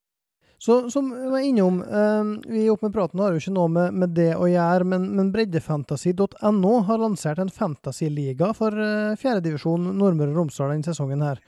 så 0.65 0.91
som 0.91 1.11
jeg 1.13 1.31
var 1.33 1.43
innom, 1.45 1.83
eh, 1.83 2.53
vi 2.53 2.63
i 2.65 2.71
Opp 2.73 2.83
med 2.87 2.93
praten 2.95 3.21
har 3.21 3.35
jo 3.35 3.41
ikke 3.43 3.53
noe 3.53 3.69
med, 3.69 3.97
med 4.01 4.15
det 4.17 4.31
å 4.37 4.47
gjøre, 4.49 4.87
men, 4.89 5.11
men 5.17 5.33
breddefantasy.no 5.35 6.71
har 6.89 7.03
lansert 7.03 7.43
en 7.43 7.53
fantasyliga 7.53 8.53
for 8.57 8.73
eh, 8.73 9.17
fjerdedivisjon 9.21 9.91
Nordmøre 9.99 10.33
og 10.33 10.41
Romsdal 10.41 10.73
denne 10.73 10.89
sesongen 10.89 11.27
her. 11.27 11.43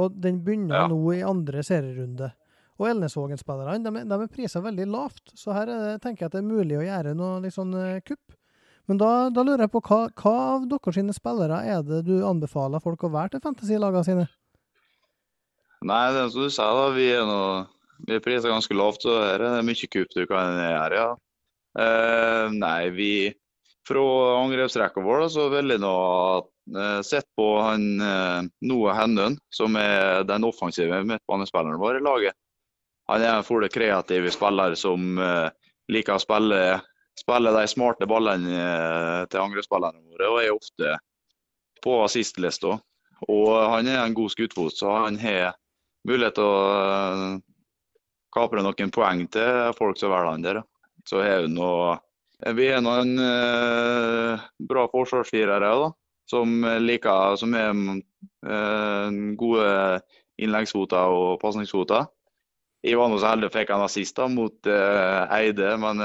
Og 0.00 0.16
den 0.16 0.40
begynner 0.46 0.84
ja. 0.84 0.86
nå 0.88 1.00
i 1.12 1.20
andre 1.26 1.60
serierunde. 1.66 2.30
Og 2.80 2.88
Elnesvågen-spillerne 2.90 3.84
de, 3.84 4.06
de, 4.08 4.16
er 4.16 4.32
prisa 4.32 4.62
veldig 4.64 4.86
lavt, 4.90 5.34
så 5.38 5.54
her 5.54 5.68
det, 5.68 5.98
tenker 6.02 6.24
jeg 6.24 6.32
at 6.32 6.38
det 6.38 6.42
er 6.42 6.48
mulig 6.48 6.80
å 6.80 6.86
gjøre 6.86 7.14
noe 7.18 7.42
litt 7.44 7.54
sånn 7.54 7.76
uh, 7.76 8.00
kupp. 8.06 8.34
Men 8.90 9.00
da, 9.00 9.10
da, 9.32 9.44
lurer 9.44 9.64
jeg 9.64 9.72
på 9.72 9.80
hva, 9.86 10.00
hva 10.20 10.32
av 10.54 10.64
deres 10.68 11.16
spillere 11.16 11.60
er 11.64 11.84
det 11.86 12.02
du 12.04 12.18
anbefaler 12.28 12.82
folk 12.84 13.06
å 13.06 13.12
være 13.14 13.34
til 13.34 13.44
fantasy-lagene 13.46 14.04
sine? 14.04 14.26
Nei, 15.84 16.04
det 16.12 16.20
er 16.20 16.32
som 16.32 16.44
du 16.44 16.52
sa, 16.52 16.68
da, 16.76 16.90
vi 16.96 17.06
er, 17.12 17.24
noe, 17.28 17.64
vi 18.04 18.16
er 18.16 18.24
prisa 18.24 18.52
ganske 18.52 18.76
lavt, 18.76 19.04
så 19.04 19.16
her 19.22 19.40
er 19.40 19.58
det 19.58 19.64
mye 19.68 19.88
kupp 19.92 20.12
du 20.12 20.24
kan 20.28 20.60
gjøre, 20.60 21.00
ja. 21.00 21.08
Uh, 21.74 22.52
nei, 22.54 22.92
vi 22.94 23.12
fra 23.88 24.04
angrepsrekka 24.44 25.02
vår 25.04 25.24
da, 25.24 25.30
så 25.32 25.48
vil 25.52 25.74
jeg 25.74 25.82
nå 25.82 25.96
uh, 26.76 27.00
sett 27.04 27.26
på 27.36 27.48
han 27.58 27.88
uh, 28.00 28.46
Noah 28.64 29.00
Hennøen, 29.00 29.36
som 29.52 29.76
er 29.80 30.24
den 30.28 30.46
offensive 30.46 31.02
midtbanespilleren 31.08 31.80
vår 31.82 32.00
i 32.00 32.04
laget. 32.04 32.38
Han 33.10 33.24
er 33.24 33.34
en 33.34 33.44
full 33.44 33.66
kreativ 33.68 34.30
spiller 34.32 34.72
som 34.80 35.18
liker 35.92 36.14
å 36.14 36.22
spille, 36.22 36.60
spille, 37.18 37.52
de 37.54 37.66
smarte 37.70 38.08
ballene 38.10 38.58
uh, 38.58 39.22
til 39.30 39.42
angrepsspillerne 39.42 40.02
våre, 40.12 40.30
og 40.30 40.40
er 40.42 40.54
ofte 40.54 40.96
på 41.84 41.98
assistlista. 42.04 42.78
Og 43.30 43.50
han 43.72 43.88
er 43.88 44.02
en 44.02 44.16
god 44.16 44.32
skuddfot, 44.34 44.76
så 44.76 44.96
han 45.06 45.18
har 45.22 45.54
mulighet 46.08 46.36
til 46.38 46.48
å 46.48 46.56
uh, 46.70 47.36
kapre 48.34 48.64
noen 48.66 48.94
poeng 48.94 49.26
til 49.32 49.76
folk 49.78 50.00
som 50.00 50.12
velger 50.12 50.32
han 50.32 50.46
der. 50.46 50.64
Så 51.08 51.22
har 51.22 51.44
vi 51.44 51.54
nå 51.54 51.70
vi 52.44 52.66
er 52.66 52.80
noen 52.82 53.14
bra 54.68 54.82
forsvarsfirere 54.90 55.68
da, 55.80 55.86
som 56.28 56.50
liker 56.82 57.38
som 57.40 57.54
er 57.56 57.70
gode 59.38 59.68
innleggsfoter 60.42 61.14
og 61.14 61.38
pasningsfoter. 61.40 62.10
Jeg 62.84 62.98
var 63.00 63.08
nå 63.08 63.20
så 63.22 63.30
heldig 63.30 63.52
fikk 63.54 63.70
en 63.72 63.86
assist 63.86 64.18
da, 64.18 64.26
mot 64.28 64.68
Eide, 64.68 65.70
men 65.80 66.02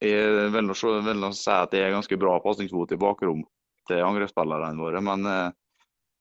jeg 0.00 0.52
vil 0.54 0.68
nå, 0.68 1.32
si 1.36 1.52
at 1.52 1.72
det 1.74 1.82
er 1.84 1.94
ganske 1.94 2.18
bra 2.20 2.38
pasningsfot 2.44 2.94
i 2.96 3.00
bakrom 3.00 3.42
til 3.88 4.04
angrepsspillerne 4.04 4.80
våre. 4.80 5.02
Men 5.04 5.26
eh, 5.28 5.50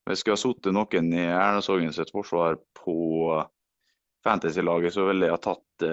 hvis 0.07 0.19
jeg 0.19 0.23
skulle 0.23 0.37
ha 0.37 0.43
sittet 0.43 0.75
noen 0.75 1.13
i 1.15 1.27
Ernesågen 1.27 1.95
sitt 1.95 2.11
forsvar 2.11 2.57
på 2.81 2.97
Fantasy-laget, 4.25 4.95
så 4.95 5.05
ville 5.07 5.29
jeg 5.29 5.35
ha 5.35 5.41
tatt 5.43 5.85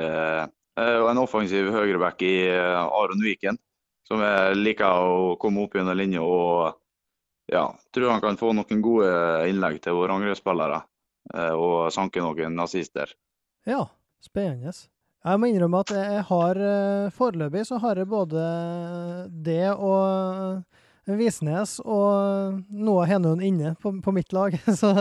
en 0.76 1.20
offensiv 1.20 1.68
høyreback 1.72 2.24
i 2.26 2.34
Aron 2.50 3.22
Viken. 3.22 3.60
Som 4.06 4.22
jeg 4.22 4.58
liker 4.58 5.02
å 5.02 5.36
komme 5.42 5.64
opp 5.66 5.76
gjennom 5.76 5.98
linja 5.98 6.22
og 6.22 6.76
ja, 7.50 7.68
tror 7.94 8.10
han 8.10 8.22
kan 8.22 8.38
få 8.38 8.52
noen 8.54 8.82
gode 8.82 9.10
innlegg 9.50 9.78
til 9.82 9.98
våre 9.98 10.16
angrepsspillere. 10.16 10.80
Og 11.58 11.92
sanke 11.94 12.22
noen 12.22 12.54
nazister. 12.58 13.10
Ja, 13.66 13.84
spennende. 14.22 14.74
Jeg 15.26 15.42
må 15.42 15.48
innrømme 15.50 15.82
at 15.82 15.90
jeg 15.90 16.22
har 16.28 16.58
eh, 16.62 17.12
foreløpig 17.14 17.64
så 17.66 17.80
har 17.82 17.98
jeg 17.98 18.06
både 18.06 18.42
det 19.42 19.72
og 19.74 20.60
eh, 21.08 21.16
Visnes 21.18 21.76
og 21.82 22.60
noe 22.70 23.02
av 23.02 23.10
Henøen 23.10 23.42
inne 23.42 23.72
på, 23.82 23.90
på, 24.02 24.14
mitt 24.14 24.30
lag. 24.34 24.54
Så, 24.80 24.92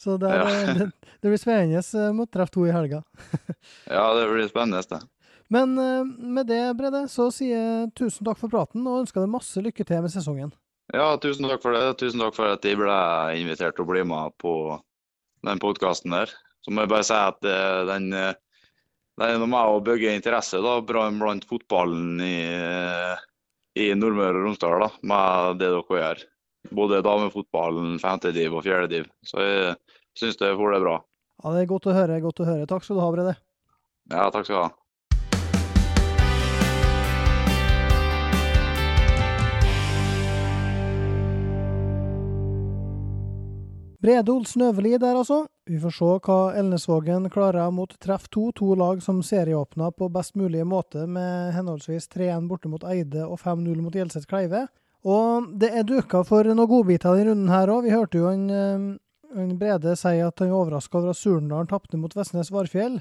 så 0.00 0.16
det, 0.20 0.32
ja. 0.32 0.48
det, 0.76 0.88
det, 1.20 1.28
blir 1.28 1.40
spennende 1.40 1.80
eh, 1.80 2.10
mot 2.16 2.30
treff 2.32 2.52
to 2.54 2.64
i 2.68 2.72
helga. 2.72 3.02
ja, 3.96 4.06
det 4.16 4.26
blir 4.32 4.48
spennende, 4.48 4.82
det. 4.88 5.02
Men 5.48 5.72
med 5.72 6.44
det, 6.48 6.60
Brede, 6.76 7.06
så 7.08 7.30
sier 7.32 7.56
jeg 7.56 7.92
tusen 7.96 8.26
takk 8.28 8.36
for 8.36 8.52
praten 8.52 8.84
og 8.84 9.06
ønsker 9.06 9.24
deg 9.24 9.32
masse 9.32 9.62
lykke 9.64 9.86
til 9.88 10.02
med 10.04 10.12
sesongen. 10.12 10.50
Ja, 10.92 11.14
tusen 11.20 11.48
takk 11.48 11.64
for 11.64 11.76
det. 11.76 11.96
Tusen 12.00 12.20
takk 12.20 12.36
for 12.36 12.52
at 12.52 12.64
jeg 12.68 12.76
ble 12.76 12.98
invitert 13.40 13.76
til 13.76 13.84
å 13.84 13.88
bli 13.88 14.04
med 14.08 14.36
på 14.40 14.52
den 15.48 15.60
podkasten 15.64 16.12
der. 16.12 16.32
Så 16.64 16.72
må 16.72 16.84
jeg 16.84 16.92
bare 16.92 17.08
si 17.08 17.16
at 17.16 17.48
eh, 17.48 17.80
den, 17.88 18.12
eh, 19.18 19.34
er 19.34 19.34
er 19.42 19.46
med 19.50 19.72
å 19.74 19.80
bygge 19.84 20.14
interesse 20.16 20.60
da, 20.62 20.78
blant 20.84 21.46
fotballen 21.48 22.20
i, 22.22 22.36
i 23.78 23.88
Nordmøre 23.98 24.38
og 24.38 24.48
Romsdal 24.48 24.84
da, 24.84 24.90
med 25.02 25.60
det 25.62 25.70
dere 25.74 26.00
gjør. 26.02 26.24
Både 26.74 27.02
damefotballen, 27.06 27.98
femtediv 28.02 28.58
og 28.58 28.64
fjerdediv. 28.66 29.06
Så 29.24 29.40
jeg 29.40 29.76
syns 30.18 30.36
det 30.40 30.56
får 30.58 30.74
det 30.74 30.82
bra. 30.84 30.96
Ja, 31.44 31.52
Det 31.54 31.62
er 31.62 31.70
godt 31.70 31.86
å 31.86 31.94
høre. 31.94 32.20
godt 32.20 32.40
å 32.42 32.48
høre. 32.48 32.66
Takk 32.66 32.84
skal 32.84 32.98
du 32.98 33.04
ha, 33.04 33.10
Brede. 33.14 33.36
Ja, 34.10 34.28
takk 34.34 34.44
skal 34.48 34.56
du 34.56 34.62
ha. 34.66 34.70
Brede 44.02 44.32
Olsen 44.32 44.62
Øverli 44.62 44.98
der, 44.98 45.16
altså. 45.18 45.46
Vi 45.68 45.76
får 45.80 45.92
se 45.92 46.06
hva 46.24 46.36
Elnesvågen 46.56 47.26
klarer 47.28 47.68
mot 47.76 47.90
treff 48.00 48.28
to, 48.32 48.46
to 48.56 48.72
lag 48.78 49.02
som 49.04 49.18
serieåpna 49.22 49.90
på 49.92 50.06
best 50.08 50.32
mulig 50.40 50.62
måte 50.64 51.02
med 51.04 51.52
henholdsvis 51.52 52.08
3-1 52.14 52.46
borte 52.48 52.70
mot 52.72 52.84
Eide 52.88 53.26
og 53.26 53.36
5-0 53.42 53.82
mot 53.84 53.98
Gjelseth 53.98 54.24
Kleive. 54.30 54.62
Og 55.04 55.50
det 55.60 55.68
er 55.76 55.84
duka 55.84 56.22
for 56.24 56.48
noen 56.48 56.70
godbiter 56.70 57.20
i 57.20 57.26
runden 57.28 57.52
her 57.52 57.68
òg. 57.68 57.84
Vi 57.84 57.92
hørte 57.92 58.16
jo 58.16 58.30
en, 58.32 58.46
en 59.36 59.50
Brede 59.60 59.92
si 60.00 60.14
at 60.24 60.40
han 60.40 60.54
var 60.54 60.62
overraska 60.62 61.02
over 61.02 61.12
at 61.12 61.20
Surnadal 61.20 61.68
tapte 61.68 62.00
mot 62.00 62.16
Vestnes 62.16 62.48
Varfjell, 62.54 62.96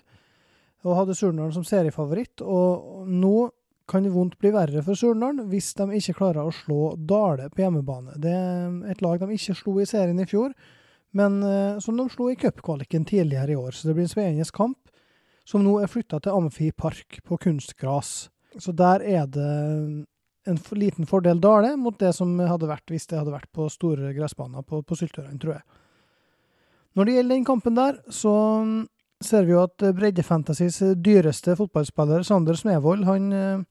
og 0.84 0.98
hadde 1.00 1.16
Surnadal 1.16 1.54
som 1.56 1.64
seriefavoritt. 1.68 2.44
Og 2.44 3.08
nå 3.08 3.38
kan 3.88 4.04
det 4.04 4.12
vondt 4.12 4.36
bli 4.44 4.52
verre 4.52 4.84
for 4.84 5.00
Surnadal 5.00 5.48
hvis 5.48 5.72
de 5.80 5.88
ikke 6.02 6.18
klarer 6.20 6.44
å 6.44 6.52
slå 6.52 6.98
Dale 7.00 7.48
på 7.48 7.64
hjemmebane. 7.64 8.20
Det 8.20 8.36
er 8.36 8.92
et 8.92 9.06
lag 9.08 9.24
de 9.24 9.40
ikke 9.40 9.56
slo 9.56 9.78
i 9.80 9.88
serien 9.88 10.20
i 10.20 10.28
fjor 10.28 10.52
men 11.16 11.40
uh, 11.44 11.80
som 11.84 11.98
de 11.98 12.08
slo 12.12 12.30
i 12.32 12.38
cupkvaliken 12.40 13.06
tidligere 13.08 13.54
i 13.54 13.60
år. 13.60 13.72
Så 13.72 13.88
det 13.88 13.96
blir 13.98 14.08
en 14.08 14.12
spennende 14.12 14.48
kamp, 14.54 14.80
som 15.48 15.64
nå 15.64 15.78
er 15.80 15.92
flytta 15.92 16.20
til 16.24 16.36
Amfi 16.36 16.72
Park 16.76 17.22
på 17.24 17.38
kunstgras. 17.40 18.30
Så 18.58 18.74
der 18.76 19.04
er 19.06 19.28
det 19.30 19.48
en 20.48 20.60
liten 20.80 21.08
fordel 21.08 21.40
Dale 21.44 21.76
mot 21.80 21.98
det 22.00 22.14
som 22.16 22.38
hadde 22.40 22.70
vært 22.70 22.92
hvis 22.92 23.08
det 23.12 23.20
hadde 23.20 23.34
vært 23.34 23.52
på 23.56 23.68
store 23.72 24.14
gressbaner 24.16 24.64
på, 24.64 24.82
på 24.84 24.98
Syltørene, 24.98 25.40
tror 25.40 25.58
jeg. 25.58 25.66
Når 26.98 27.06
det 27.06 27.16
gjelder 27.18 27.36
den 27.36 27.48
kampen 27.48 27.76
der, 27.78 27.98
så 28.10 28.34
mm, 28.66 28.78
ser 29.24 29.48
vi 29.48 29.54
jo 29.54 29.64
at 29.68 29.84
Breddefantasys 30.00 30.80
dyreste 31.04 31.56
fotballspiller, 31.60 32.24
Sander 32.26 32.58
Smevold, 32.58 33.06
han 33.06 33.28
eh, 33.36 33.66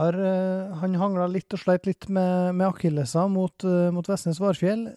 har 0.00 0.18
eh, 0.20 0.76
han 0.80 0.96
hangla 1.00 1.26
litt 1.30 1.52
og 1.56 1.62
sleit 1.62 1.88
litt 1.88 2.08
med, 2.12 2.54
med 2.56 2.68
akillesa 2.68 3.26
mot, 3.32 3.64
eh, 3.64 3.90
mot 3.94 4.08
Vestnes 4.08 4.40
Varfjell. 4.42 4.88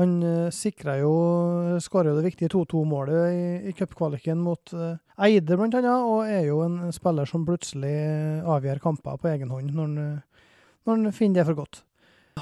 Han 0.00 0.22
uh, 0.24 0.48
sikra 0.54 0.96
jo 1.02 1.12
skåra 1.82 2.14
det 2.16 2.24
viktige 2.24 2.48
2-2-målet 2.54 3.34
i, 3.34 3.44
i 3.68 3.72
cupkvaliken 3.76 4.40
mot 4.40 4.72
uh, 4.72 4.96
Eide, 5.20 5.58
blant 5.58 5.76
annet, 5.76 6.06
og 6.08 6.24
er 6.24 6.46
jo 6.46 6.62
en 6.64 6.92
spiller 6.96 7.28
som 7.28 7.44
plutselig 7.44 7.92
avgjør 8.48 8.80
kamper 8.80 9.18
på 9.20 9.28
egen 9.34 9.52
hånd 9.52 9.74
når 9.76 9.90
han, 9.90 10.20
når 10.88 10.94
han 10.94 11.16
finner 11.16 11.42
det 11.42 11.48
for 11.50 11.58
godt. 11.58 11.82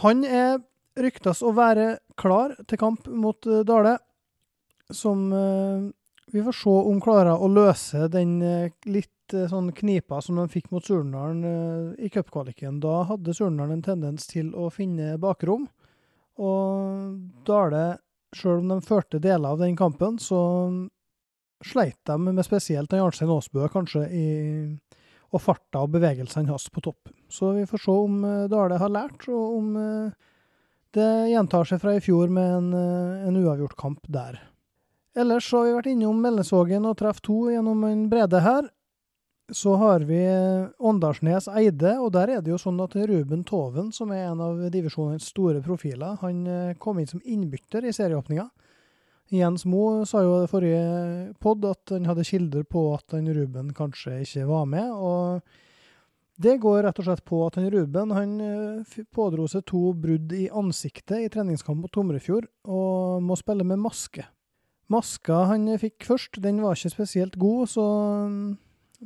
Han 0.04 0.22
er 0.22 0.60
ryktes 0.98 1.42
å 1.42 1.50
være 1.56 1.96
klar 2.18 2.54
til 2.70 2.78
kamp 2.78 3.10
mot 3.10 3.50
uh, 3.50 3.64
Dale, 3.66 3.96
som 4.94 5.26
vi 6.32 6.40
får 6.40 6.54
se 6.56 6.76
om 6.88 7.00
klarer 7.04 7.36
å 7.36 7.48
løse 7.52 8.06
den 8.08 8.38
litt 8.88 9.34
sånn 9.50 9.66
knipa 9.76 10.22
som 10.24 10.38
de 10.40 10.46
fikk 10.48 10.70
mot 10.72 10.86
Surnadal 10.86 12.00
i 12.00 12.08
cupkvaliken. 12.08 12.78
Da 12.80 13.02
hadde 13.10 13.34
Surnadal 13.36 13.74
en 13.74 13.84
tendens 13.84 14.24
til 14.30 14.48
å 14.56 14.70
finne 14.72 15.18
bakrom. 15.20 15.66
Og 16.38 17.18
Dale, 17.46 17.98
sjøl 18.36 18.62
om 18.62 18.72
de 18.74 18.86
førte 18.86 19.20
deler 19.22 19.54
av 19.54 19.62
den 19.62 19.76
kampen, 19.78 20.18
så 20.22 20.40
sleit 21.64 21.98
de 22.06 22.18
med 22.22 22.44
spesielt 22.46 22.92
Arnstein 22.94 23.32
Aasbø, 23.34 23.66
kanskje, 23.72 24.04
i, 24.14 24.26
og 25.34 25.42
farta 25.42 25.82
og 25.84 25.92
bevegelsene 25.96 26.48
hans 26.50 26.68
på 26.72 26.82
topp. 26.84 27.10
Så 27.28 27.52
vi 27.56 27.66
får 27.68 27.82
se 27.84 27.96
om 28.06 28.22
eh, 28.24 28.46
Dale 28.50 28.78
har 28.80 28.92
lært, 28.92 29.26
og 29.28 29.58
om 29.58 29.74
eh, 29.80 30.28
det 30.96 31.10
gjentar 31.32 31.68
seg 31.68 31.82
fra 31.82 31.96
i 31.96 32.04
fjor 32.04 32.30
med 32.32 32.54
en, 32.60 32.70
eh, 32.78 33.26
en 33.28 33.40
uavgjort 33.42 33.76
kamp 33.80 34.06
der. 34.08 34.38
Ellers 35.18 35.48
så 35.50 35.62
har 35.62 35.66
vi 35.66 35.76
vært 35.80 35.90
innom 35.92 36.20
Mellesvågen 36.22 36.86
og 36.86 36.98
treff 37.00 37.20
to 37.24 37.48
gjennom 37.50 37.82
en 37.88 38.06
brede 38.12 38.40
her. 38.44 38.68
Så 39.50 39.74
har 39.80 40.00
vi 40.04 40.18
Åndalsnes 40.78 41.46
Eide, 41.48 41.94
og 42.02 42.10
der 42.12 42.34
er 42.34 42.42
det 42.44 42.52
jo 42.52 42.58
sånn 42.60 42.80
at 42.84 42.92
Ruben 43.08 43.46
Toven, 43.48 43.88
som 43.96 44.10
er 44.12 44.26
en 44.26 44.42
av 44.44 44.58
divisjonens 44.74 45.30
store 45.30 45.62
profiler, 45.64 46.18
han 46.20 46.42
eh, 46.44 46.74
kom 46.76 47.00
inn 47.00 47.08
som 47.08 47.22
innbytter 47.24 47.86
i 47.88 47.94
serieåpninga. 47.96 48.44
Jens 49.32 49.64
Moe 49.68 50.04
sa 50.08 50.20
jo 50.24 50.42
i 50.42 50.50
forrige 50.50 51.32
pod 51.40 51.64
at 51.68 51.94
han 51.94 52.08
hadde 52.08 52.26
kilder 52.28 52.68
på 52.68 52.84
at 52.96 53.16
han 53.16 53.28
Ruben 53.36 53.72
kanskje 53.76 54.20
ikke 54.26 54.44
var 54.48 54.68
med. 54.68 54.92
og 54.92 55.40
Det 56.36 56.58
går 56.60 56.82
rett 56.84 57.00
og 57.00 57.08
slett 57.08 57.24
på 57.28 57.40
at 57.46 57.56
han 57.56 57.72
Ruben 57.72 58.12
han 58.16 58.38
eh, 58.44 59.02
pådro 59.16 59.48
seg 59.48 59.64
to 59.64 59.94
brudd 59.96 60.32
i 60.36 60.50
ansiktet 60.52 61.24
i 61.24 61.32
treningskamp 61.32 61.80
mot 61.80 61.92
Tomrefjord, 61.92 62.52
og 62.68 63.24
må 63.24 63.36
spille 63.40 63.64
med 63.64 63.80
maske. 63.80 64.28
Maska 64.92 65.46
han 65.48 65.70
fikk 65.80 66.04
først, 66.04 66.40
den 66.44 66.60
var 66.60 66.76
ikke 66.76 66.98
spesielt 66.98 67.40
god, 67.40 67.68
så 67.72 67.84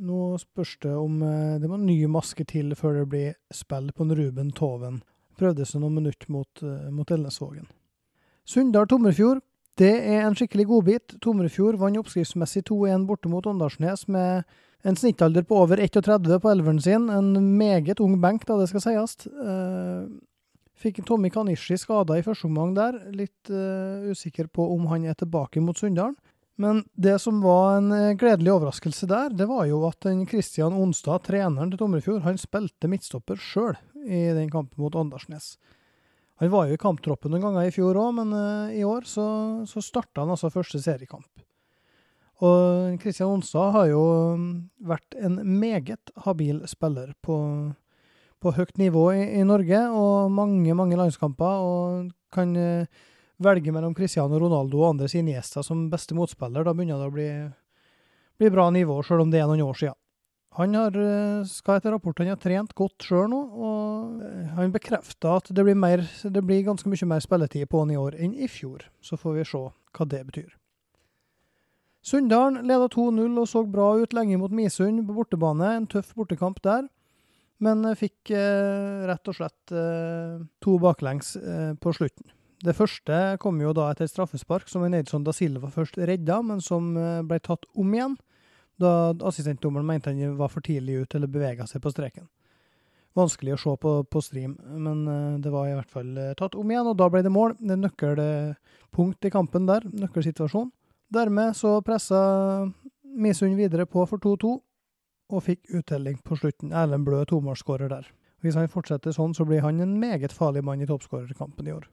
nå 0.01 0.33
spørs 0.41 0.75
det 0.81 0.93
om 0.97 1.21
eh, 1.21 1.59
det 1.61 1.69
må 1.69 1.77
ny 1.77 1.97
maske 2.09 2.45
til 2.49 2.73
før 2.77 3.01
det 3.01 3.07
blir 3.11 3.33
spill 3.53 3.91
på 3.93 4.05
en 4.05 4.15
Ruben 4.17 4.51
Toven. 4.55 5.01
Prøvde 5.37 5.65
seg 5.65 5.83
noen 5.83 5.99
minutter 5.99 6.29
mot, 6.33 6.63
eh, 6.65 6.89
mot 6.93 7.09
Elnesvågen. 7.11 7.67
Sunndal-Tomrefjord. 8.49 9.43
Det 9.79 9.93
er 9.93 10.25
en 10.25 10.35
skikkelig 10.37 10.67
godbit. 10.69 11.15
Tomrefjord 11.21 11.79
vant 11.81 11.97
oppskriftsmessig 11.97 12.65
2-1 12.69 13.07
borte 13.09 13.29
mot 13.31 13.45
Åndalsnes 13.49 14.05
med 14.11 14.43
en 14.83 14.97
snittalder 14.99 15.45
på 15.47 15.61
over 15.63 15.81
31 15.81 16.37
på 16.43 16.51
elveren 16.51 16.81
sin. 16.83 17.07
En 17.09 17.57
meget 17.57 18.01
ung 18.03 18.19
benk, 18.21 18.45
da 18.45 18.59
det 18.59 18.67
skal 18.69 18.83
sies. 18.83 19.15
Uh, 19.31 20.11
fikk 20.77 20.99
Tommy 21.07 21.31
Kanishi 21.33 21.79
skada 21.79 22.19
i 22.19 22.25
første 22.25 22.45
omgang 22.51 22.75
der. 22.77 22.99
Litt 23.15 23.49
usikker 24.11 24.51
på 24.51 24.67
om 24.75 24.85
han 24.91 25.07
er 25.09 25.17
tilbake 25.17 25.63
mot 25.63 25.79
Sunndalen. 25.79 26.19
Men 26.61 26.83
det 26.93 27.15
som 27.21 27.39
var 27.41 27.79
en 27.79 27.91
eh, 27.91 28.15
gledelig 28.19 28.51
overraskelse 28.53 29.07
der, 29.09 29.33
det 29.33 29.47
var 29.49 29.65
jo 29.65 29.81
at 29.89 30.05
Kristian 30.29 30.75
Onstad, 30.77 31.25
treneren 31.25 31.71
til 31.73 31.81
Tomrefjord, 31.81 32.21
han 32.27 32.37
spilte 32.37 32.89
midtstopper 32.91 33.39
sjøl 33.41 33.73
i 34.03 34.27
den 34.37 34.51
kampen 34.53 34.83
mot 34.83 34.95
Åndalsnes. 34.95 35.55
Han 36.41 36.51
var 36.51 36.67
jo 36.67 36.75
i 36.75 36.81
kamptroppen 36.81 37.33
noen 37.33 37.45
ganger 37.45 37.69
i 37.69 37.73
fjor 37.73 37.97
òg, 37.99 38.13
men 38.17 38.33
uh, 38.35 38.73
i 38.73 38.83
år 38.85 39.05
så, 39.07 39.25
så 39.69 39.83
starta 39.85 40.23
han 40.23 40.33
altså 40.33 40.51
første 40.53 40.81
seriekamp. 40.81 41.29
Og 42.43 42.97
Kristian 42.99 43.31
Onstad 43.37 43.71
har 43.75 43.87
jo 43.91 44.03
mm, 44.35 44.49
vært 44.89 45.15
en 45.21 45.37
meget 45.61 46.11
habil 46.25 46.63
spiller 46.67 47.13
på, 47.23 47.37
på 48.43 48.53
høyt 48.57 48.75
nivå 48.81 49.05
i, 49.13 49.23
i, 49.39 49.45
Norge, 49.47 49.85
og 49.93 50.33
mange, 50.33 50.75
mange 50.75 50.97
landskamper, 50.99 51.63
og 51.63 52.11
kan 52.33 52.57
uh, 52.57 53.03
velge 53.41 53.73
mellom 53.73 53.95
Cristiano 53.97 54.39
Ronaldo 54.39 54.81
og 54.81 54.93
Andres 54.93 55.15
Iniesta 55.17 55.63
som 55.65 55.89
beste 55.91 56.15
motspiller, 56.17 56.65
da 56.65 56.73
begynner 56.75 57.01
det 57.01 57.09
å 57.09 57.15
bli, 57.15 57.27
bli 58.41 58.53
bra 58.53 58.69
nivå, 58.73 58.99
sjøl 59.03 59.25
om 59.25 59.33
det 59.33 59.41
er 59.41 59.49
noen 59.49 59.65
år 59.65 59.79
siden. 59.79 59.99
Han 60.53 60.75
har, 60.77 60.93
eh, 60.93 61.45
skal 61.49 61.79
etter 61.79 61.95
rapporten 61.95 62.29
ha 62.29 62.35
trent 62.37 62.75
godt 62.77 63.07
sjøl 63.07 63.25
nå, 63.31 63.39
og 63.57 64.19
eh, 64.21 64.51
han 64.53 64.73
bekrefter 64.75 65.39
at 65.39 65.49
det 65.49 65.65
blir, 65.65 65.77
mer, 65.77 66.05
det 66.05 66.43
blir 66.45 66.67
ganske 66.67 66.89
mye 66.89 67.09
mer 67.09 67.23
spilletid 67.25 67.65
på 67.71 67.81
han 67.81 67.93
i 67.93 67.97
år 67.97 68.19
enn 68.21 68.35
i 68.37 68.45
fjor. 68.45 68.85
Så 69.01 69.17
får 69.17 69.39
vi 69.39 69.47
se 69.49 69.63
hva 69.63 70.07
det 70.11 70.21
betyr. 70.29 70.51
Sunndalen 72.03 72.67
leda 72.67 72.89
2-0 72.91 73.39
og 73.39 73.47
så 73.47 73.63
bra 73.63 73.93
ut 73.95 74.13
lenge 74.13 74.37
mot 74.37 74.51
Misund 74.51 75.05
på 75.07 75.15
bortebane. 75.15 75.69
En 75.77 75.87
tøff 75.87 76.11
bortekamp 76.17 76.59
der, 76.61 76.89
men 77.63 77.87
fikk 77.95 78.33
eh, 78.35 79.05
rett 79.07 79.29
og 79.31 79.37
slett 79.37 79.71
eh, 79.71 80.41
to 80.63 80.77
baklengs 80.83 81.37
eh, 81.39 81.71
på 81.79 81.95
slutten. 81.95 82.27
Det 82.63 82.75
første 82.77 83.17
kom 83.43 83.57
jo 83.59 83.73
da 83.75 83.89
etter 83.91 84.07
straffespark, 84.07 84.69
som 84.71 84.85
Neidson 84.87 85.25
da 85.25 85.33
Silva 85.35 85.67
først 85.71 85.97
redda, 85.99 86.39
men 86.47 86.61
som 86.63 86.93
eh, 86.95 87.19
ble 87.27 87.41
tatt 87.43 87.65
om 87.75 87.89
igjen 87.91 88.15
da 88.79 89.11
assistentdommeren 89.27 89.85
mente 89.85 90.09
han 90.09 90.37
var 90.39 90.49
for 90.49 90.63
tidlig 90.65 91.03
ut 91.03 91.15
eller 91.15 91.29
bevega 91.29 91.67
seg 91.69 91.83
på 91.83 91.91
streken. 91.93 92.29
Vanskelig 93.13 93.53
å 93.53 93.59
se 93.61 93.73
på, 93.77 93.91
på 94.09 94.21
stream, 94.23 94.55
men 94.63 95.03
eh, 95.11 95.39
det 95.43 95.51
var 95.53 95.67
i 95.67 95.75
hvert 95.75 95.91
fall 95.91 96.15
eh, 96.17 96.31
tatt 96.39 96.55
om 96.55 96.71
igjen, 96.71 96.87
og 96.87 96.95
da 97.01 97.09
ble 97.11 97.21
det 97.25 97.33
mål. 97.33 97.57
Det 97.59 97.75
er 97.75 97.81
nøkkelpunkt 97.81 99.27
i 99.27 99.33
kampen 99.33 99.67
der, 99.67 99.85
nøkkelsituasjon. 99.91 100.71
Dermed 101.13 101.57
så 101.59 101.75
pressa 101.85 102.21
Misund 103.03 103.59
videre 103.59 103.85
på 103.85 104.05
for 104.09 104.23
2-2, 104.23 104.53
og 105.33 105.43
fikk 105.43 105.67
uttelling 105.81 106.15
på 106.23 106.39
slutten. 106.39 106.71
Erlend 106.71 107.05
Blø 107.05 107.25
tomålsskårer 107.27 107.91
der. 107.91 108.07
Hvis 108.43 108.55
han 108.59 108.71
fortsetter 108.71 109.13
sånn, 109.15 109.35
så 109.35 109.45
blir 109.47 109.61
han 109.63 109.83
en 109.83 109.99
meget 109.99 110.33
farlig 110.35 110.63
mann 110.63 110.81
i 110.83 110.87
toppskårerkampen 110.87 111.67
i 111.67 111.75
år. 111.75 111.85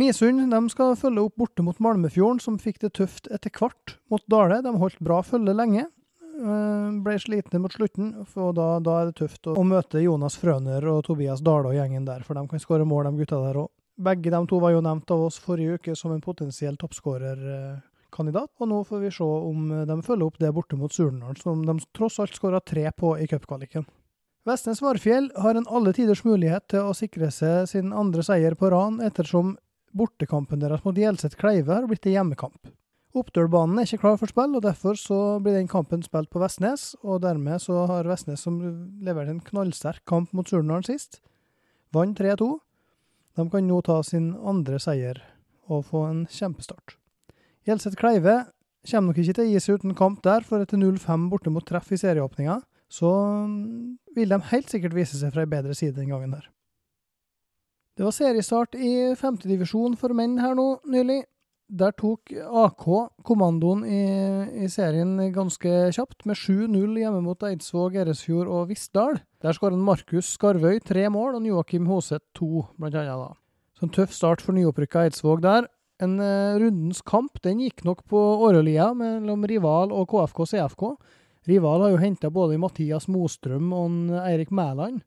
Misund 0.00 0.50
de 0.50 0.60
skal 0.72 0.96
følge 0.98 1.22
opp 1.28 1.36
borte 1.38 1.62
mot 1.62 1.78
Malmefjorden, 1.78 2.40
som 2.42 2.58
fikk 2.58 2.80
det 2.82 2.96
tøft 2.98 3.28
etter 3.30 3.52
hvert 3.54 3.98
mot 4.10 4.24
Dale. 4.30 4.58
De 4.64 4.72
holdt 4.80 4.98
bra 5.04 5.20
følge 5.22 5.54
lenge. 5.54 5.86
Eh, 6.34 6.86
ble 7.04 7.14
slitne 7.22 7.60
mot 7.62 7.72
slutten, 7.72 8.10
og 8.26 8.56
da, 8.58 8.66
da 8.82 8.98
er 9.00 9.10
det 9.10 9.18
tøft 9.20 9.46
å, 9.46 9.54
møte 9.62 10.02
Jonas 10.02 10.34
Frøner 10.40 10.82
og 10.90 11.04
Tobias 11.06 11.44
Dale 11.46 11.70
og 11.70 11.76
gjengen 11.78 12.08
der, 12.08 12.24
for 12.26 12.34
de 12.34 12.42
kan 12.50 12.62
skåre 12.62 12.86
mål, 12.88 13.06
de 13.06 13.22
gutta 13.22 13.38
der 13.44 13.60
òg. 13.62 13.70
Begge 14.04 14.32
de 14.34 14.40
to 14.50 14.58
var 14.58 14.74
jo 14.74 14.82
nevnt 14.82 15.12
av 15.14 15.28
oss 15.28 15.38
forrige 15.38 15.78
uke 15.78 15.94
som 15.94 16.10
en 16.10 16.24
potensiell 16.24 16.74
toppskårerkandidat, 16.80 18.50
og 18.58 18.70
nå 18.72 18.80
får 18.88 19.04
vi 19.04 19.12
se 19.14 19.28
om 19.28 19.68
de 19.86 19.98
følger 20.02 20.26
opp 20.26 20.40
det 20.42 20.50
borte 20.56 20.78
mot 20.80 20.90
Surnadal, 20.90 21.38
som 21.38 21.62
de 21.62 21.78
tross 21.94 22.18
alt 22.18 22.34
skåra 22.34 22.58
tre 22.58 22.88
på 22.90 23.14
i 23.22 23.30
cupkvaliken. 23.30 23.86
Vestnes 24.44 24.82
Varfjell 24.82 25.30
har 25.40 25.56
en 25.56 25.70
alle 25.72 25.94
tiders 25.96 26.20
mulighet 26.26 26.66
til 26.74 26.90
å 26.90 26.96
sikre 26.98 27.30
seg 27.32 27.70
sin 27.70 27.94
andre 27.96 28.26
seier 28.26 28.58
på 28.58 28.68
ran, 28.74 28.98
ettersom 29.00 29.54
Bortekampen 29.94 30.62
deres 30.62 30.82
mot 30.82 30.96
Hjelset 30.98 31.36
Kleive 31.38 31.76
har 31.76 31.86
blitt 31.86 32.06
en 32.08 32.16
hjemmekamp. 32.16 32.72
Oppdølbanen 33.14 33.78
er 33.78 33.86
ikke 33.86 34.02
klar 34.02 34.16
for 34.18 34.30
spill, 34.30 34.56
og 34.58 34.64
derfor 34.64 34.98
så 34.98 35.18
blir 35.42 35.54
den 35.54 35.70
kampen 35.70 36.02
spilt 36.02 36.32
på 36.34 36.40
Vestnes. 36.42 36.96
og 37.06 37.22
Dermed 37.22 37.62
så 37.62 37.84
har 37.86 38.08
Vestnes, 38.10 38.42
som 38.42 38.58
leverte 39.06 39.30
en 39.30 39.44
knallsterk 39.44 40.02
kamp 40.10 40.32
mot 40.34 40.50
Surnadal 40.50 40.82
sist, 40.88 41.20
vant 41.94 42.18
3-2. 42.18 42.56
De 43.38 43.46
kan 43.50 43.66
nå 43.68 43.78
ta 43.86 44.00
sin 44.02 44.32
andre 44.42 44.80
seier 44.82 45.22
og 45.70 45.86
få 45.92 46.02
en 46.08 46.24
kjempestart. 46.26 46.96
Hjelset 47.64 47.94
Kleive 47.98 48.48
kommer 48.84 49.12
nok 49.12 49.22
ikke 49.22 49.38
til 49.38 49.46
å 49.46 49.52
gi 49.52 49.62
seg 49.62 49.78
uten 49.78 49.94
kamp 49.96 50.18
der, 50.26 50.42
for 50.42 50.64
etter 50.64 50.80
0-5 50.80 51.30
borte 51.30 51.54
mot 51.54 51.64
treff 51.66 51.94
i 51.94 52.00
serieåpninga, 52.00 52.58
så 52.90 53.12
vil 54.14 54.34
de 54.34 54.42
helt 54.50 54.74
sikkert 54.74 54.98
vise 54.98 55.18
seg 55.18 55.32
fra 55.34 55.46
ei 55.46 55.50
bedre 55.54 55.74
side 55.78 55.96
den 55.96 56.10
gangen 56.10 56.34
der. 56.34 56.50
Det 57.94 58.02
var 58.02 58.14
seriestart 58.14 58.74
i 58.74 59.14
femtedivisjon 59.14 59.94
for 59.98 60.14
menn 60.18 60.40
her 60.42 60.56
nå 60.58 60.80
nylig. 60.90 61.20
Der 61.74 61.94
tok 61.96 62.32
AK 62.34 62.82
kommandoen 63.24 63.84
i, 63.86 64.00
i 64.66 64.68
serien 64.68 65.14
ganske 65.32 65.70
kjapt, 65.94 66.26
med 66.28 66.36
7-0 66.36 66.98
hjemme 67.00 67.22
mot 67.24 67.46
Eidsvåg, 67.46 67.96
Eresfjord 68.02 68.50
og 68.52 68.68
Vissdal. 68.72 69.16
Der 69.42 69.56
skåret 69.56 69.78
Markus 69.80 70.34
Skarvøy 70.34 70.82
tre 70.84 71.06
mål, 71.08 71.38
og 71.38 71.48
Joakim 71.48 71.86
Hoseth 71.88 72.26
to, 72.36 72.66
blant 72.76 72.98
annet. 72.98 73.14
da. 73.14 73.30
Så 73.78 73.86
en 73.86 73.94
tøff 73.94 74.12
start 74.12 74.42
for 74.42 74.58
nyopprykka 74.58 75.06
Eidsvåg 75.06 75.40
der. 75.46 75.70
En 76.02 76.18
uh, 76.18 76.58
rundens 76.58 77.00
kamp 77.06 77.38
den 77.46 77.62
gikk 77.62 77.86
nok 77.86 78.02
på 78.10 78.18
årelia 78.18 78.90
mellom 78.98 79.46
Rival 79.46 79.94
og 79.94 80.10
KFK 80.10 80.44
CFK. 80.50 80.88
Rival 81.46 81.86
har 81.86 81.94
jo 81.94 82.02
henta 82.02 82.30
både 82.34 82.58
Mathias 82.58 83.06
Mostrøm 83.06 83.70
og 83.72 84.14
Eirik 84.26 84.50
Mæland. 84.50 85.04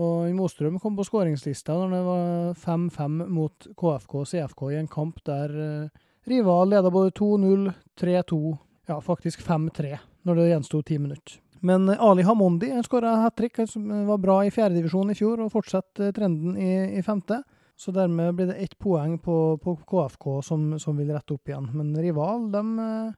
Og 0.00 0.32
Mostrøm 0.36 0.78
kom 0.80 0.96
på 0.96 1.04
skåringslista 1.04 1.74
når 1.76 1.92
det 1.92 2.02
var 2.06 2.54
5-5 2.62 3.18
mot 3.28 3.66
KFK 3.76 4.14
og 4.22 4.28
CFK 4.30 4.64
i 4.70 4.80
en 4.80 4.88
kamp 4.88 5.20
der 5.28 5.52
uh, 5.52 6.02
Rival 6.28 6.70
leda 6.70 6.90
både 6.90 7.12
2-0, 7.18 7.72
3-2, 8.00 8.40
ja 8.88 8.98
faktisk 9.02 9.42
5-3 9.44 9.96
når 10.22 10.38
det 10.38 10.50
gjensto 10.52 10.82
ti 10.86 10.98
minutter. 11.02 11.40
Men 11.62 11.90
Ali 11.90 12.24
Hamondi 12.26 12.70
skåra 12.82 13.16
hat 13.22 13.36
trick, 13.36 13.60
som 13.70 14.06
var 14.06 14.18
bra 14.18 14.40
i 14.44 14.50
fjerdedivisjon 14.50 15.12
i 15.12 15.14
fjor, 15.14 15.44
og 15.44 15.52
fortsetter 15.52 16.10
trenden 16.14 16.56
i, 16.58 16.98
i, 16.98 17.02
femte. 17.06 17.38
Så 17.78 17.94
dermed 17.94 18.34
blir 18.34 18.48
det 18.50 18.58
ett 18.64 18.74
poeng 18.78 19.14
på, 19.22 19.58
på 19.62 19.76
KFK 19.86 20.26
som, 20.42 20.64
som, 20.82 20.98
vil 20.98 21.12
rette 21.14 21.36
opp 21.36 21.48
igjen. 21.48 21.68
Men 21.70 21.94
Rival 21.94 22.48
de 22.50 22.62
eh, 22.82 23.14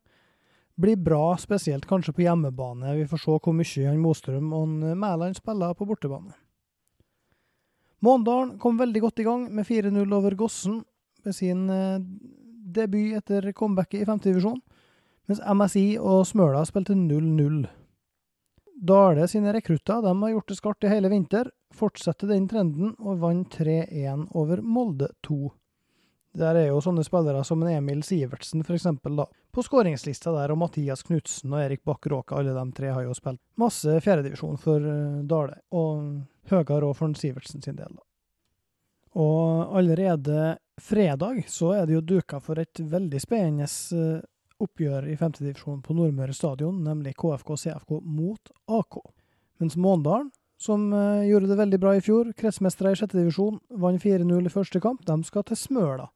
blir 0.77 1.01
bra, 1.01 1.39
spesielt 1.41 1.89
kanskje 1.89 2.13
på 2.13 2.27
hjemmebane. 2.27 2.93
Vi 3.01 3.09
får 3.09 3.25
se 3.25 3.39
hvor 3.39 3.57
mye 3.57 3.89
han 3.89 4.05
Mostrøm 4.05 4.53
og 4.57 4.77
Mæland 4.93 5.41
spiller 5.41 5.73
på 5.77 5.89
bortebane. 5.89 6.37
Måndalen 8.05 8.59
kom 8.61 8.77
veldig 8.77 9.01
godt 9.01 9.23
i 9.23 9.27
gang 9.27 9.47
med 9.55 9.67
4-0 9.67 10.17
over 10.17 10.37
Gossen 10.37 10.83
med 11.25 11.37
sin 11.37 11.69
eh, 11.73 12.03
debut 12.75 13.14
etter 13.17 13.53
comebacket 13.57 14.03
i 14.03 14.09
femtedivisjon, 14.09 14.61
mens 15.31 15.40
MSI 15.40 15.87
og 16.01 16.27
Smøla 16.29 16.64
spilte 16.69 16.97
0-0. 16.99 17.64
Dale 18.85 19.29
sine 19.31 19.55
rekrutter 19.55 20.05
har 20.05 20.31
gjort 20.35 20.51
det 20.51 20.57
skarpt 20.59 20.85
i 20.85 20.90
hele 20.93 21.09
vinter, 21.09 21.49
fortsetter 21.73 22.29
den 22.29 22.49
trenden 22.51 22.93
og 22.99 23.23
vant 23.23 23.57
3-1 23.57 24.27
over 24.37 24.61
Molde 24.61 25.09
2. 25.25 25.38
Der 26.35 26.59
er 26.59 26.67
jo 26.67 26.83
sånne 26.83 27.05
spillere 27.07 27.45
som 27.47 27.62
Emil 27.71 28.03
Sivertsen 28.03 28.64
f.eks. 28.67 28.88
da, 29.07 29.27
på 29.55 29.62
skåringslista 29.62 30.33
der, 30.35 30.51
og 30.51 30.59
Mathias 30.59 31.07
Knutsen 31.07 31.55
og 31.55 31.62
Erik 31.62 31.85
Bakk 31.87 32.09
Råka, 32.11 32.40
alle 32.40 32.57
de 32.57 32.64
tre 32.75 32.90
har 32.90 33.07
jo 33.07 33.14
spilt 33.14 33.40
masse 33.61 34.01
fjerdedivisjon 34.03 34.59
for 34.59 34.83
uh, 34.83 35.23
Dale, 35.31 35.61
og 35.71 36.25
høyere 36.50 36.88
òg 36.88 36.96
for 36.98 37.14
Sivertsen 37.18 37.62
sin 37.64 37.78
del. 37.78 37.94
Og 39.14 39.76
allerede 39.78 40.57
fredag 40.80 41.44
så 41.48 41.72
er 41.76 41.87
det 41.87 41.98
jo 41.98 42.07
duka 42.16 42.40
for 42.42 42.59
et 42.59 42.80
veldig 42.80 43.20
spennende 43.22 43.68
uh, 43.94 44.22
oppgjør 44.64 45.07
i 45.11 45.18
femtedivisjonen 45.18 45.83
på 45.85 45.94
Nordmøre 45.94 46.35
stadion, 46.35 46.80
nemlig 46.83 47.14
KFK-CFK 47.20 48.00
mot 48.02 48.50
AK. 48.66 48.98
Mens 49.62 49.78
Måndalen, 49.78 50.33
som 50.59 50.88
uh, 50.92 51.22
gjorde 51.26 51.52
det 51.52 51.61
veldig 51.62 51.80
bra 51.83 51.94
i 51.94 52.02
fjor, 52.02 52.33
kretsmestere 52.38 52.94
i 52.94 52.98
sjette 52.98 53.18
divisjon, 53.20 53.61
vant 53.70 54.02
4-0 54.02 54.50
i 54.50 54.52
første 54.52 54.83
kamp, 54.83 55.04
de 55.07 55.18
skal 55.26 55.46
til 55.46 55.61
Smøla. 55.62 56.09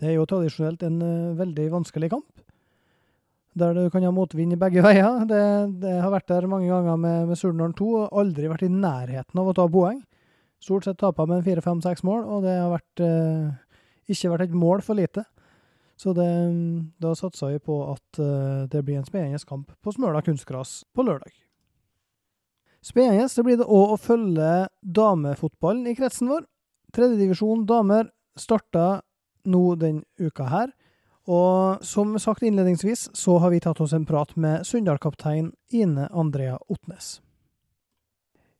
Det 0.00 0.08
er 0.10 0.16
jo 0.16 0.26
tradisjonelt 0.26 0.82
en 0.88 0.98
uh, 1.02 1.38
veldig 1.38 1.68
vanskelig 1.78 2.10
kamp, 2.16 2.42
der 3.58 3.74
du 3.76 3.90
kan 3.92 4.04
ha 4.06 4.12
motvind 4.14 4.56
begge 4.60 4.84
veier. 4.84 5.26
Det, 5.28 5.42
det 5.82 5.98
har 6.00 6.12
vært 6.12 6.30
der 6.30 6.48
mange 6.50 6.70
ganger 6.70 6.96
med, 7.00 7.28
med 7.28 7.38
Surnadal 7.38 7.74
2, 7.78 7.90
og 8.00 8.16
aldri 8.22 8.48
vært 8.50 8.64
i 8.66 8.72
nærheten 8.72 9.42
av 9.42 9.50
å 9.50 9.56
ta 9.56 9.66
poeng. 9.68 10.00
Stort 10.62 10.86
sett 10.86 11.00
tapa 11.00 11.26
med 11.26 11.44
fire-fem-seks 11.44 12.04
mål, 12.06 12.24
og 12.24 12.44
det 12.46 12.54
har 12.54 12.70
vært, 12.70 13.02
eh, 13.02 13.78
ikke 14.14 14.32
vært 14.32 14.46
et 14.46 14.58
mål 14.62 14.84
for 14.86 14.98
lite. 14.98 15.26
Så 15.98 16.14
det, 16.16 16.28
da 17.02 17.12
satser 17.18 17.52
vi 17.52 17.62
på 17.62 17.78
at 17.92 18.20
eh, 18.22 18.64
det 18.70 18.84
blir 18.86 19.00
en 19.00 19.06
spennende 19.06 19.42
kamp 19.46 19.74
på 19.82 19.94
Smøla 19.94 20.22
kunstgras 20.24 20.82
på 20.94 21.04
lørdag. 21.06 21.34
Spennende 22.82 23.44
blir 23.46 23.60
det 23.60 23.68
òg 23.68 23.94
å 23.94 24.00
følge 24.00 24.52
damefotballen 24.82 25.86
i 25.90 25.94
kretsen 25.98 26.30
vår. 26.32 26.46
Tredjedivisjon 26.94 27.66
damer 27.68 28.08
starta 28.38 29.02
nå 29.46 29.62
den 29.78 30.02
uka 30.18 30.48
her. 30.50 30.72
Og 31.30 31.84
som 31.86 32.16
sagt 32.18 32.42
innledningsvis, 32.42 33.10
så 33.14 33.36
har 33.38 33.52
vi 33.52 33.60
tatt 33.62 33.80
oss 33.80 33.92
en 33.94 34.06
prat 34.06 34.34
med 34.36 34.66
Sunndal-kaptein 34.66 35.52
Ine 35.70 36.08
Andrea 36.10 36.58
Otnes. 36.68 37.20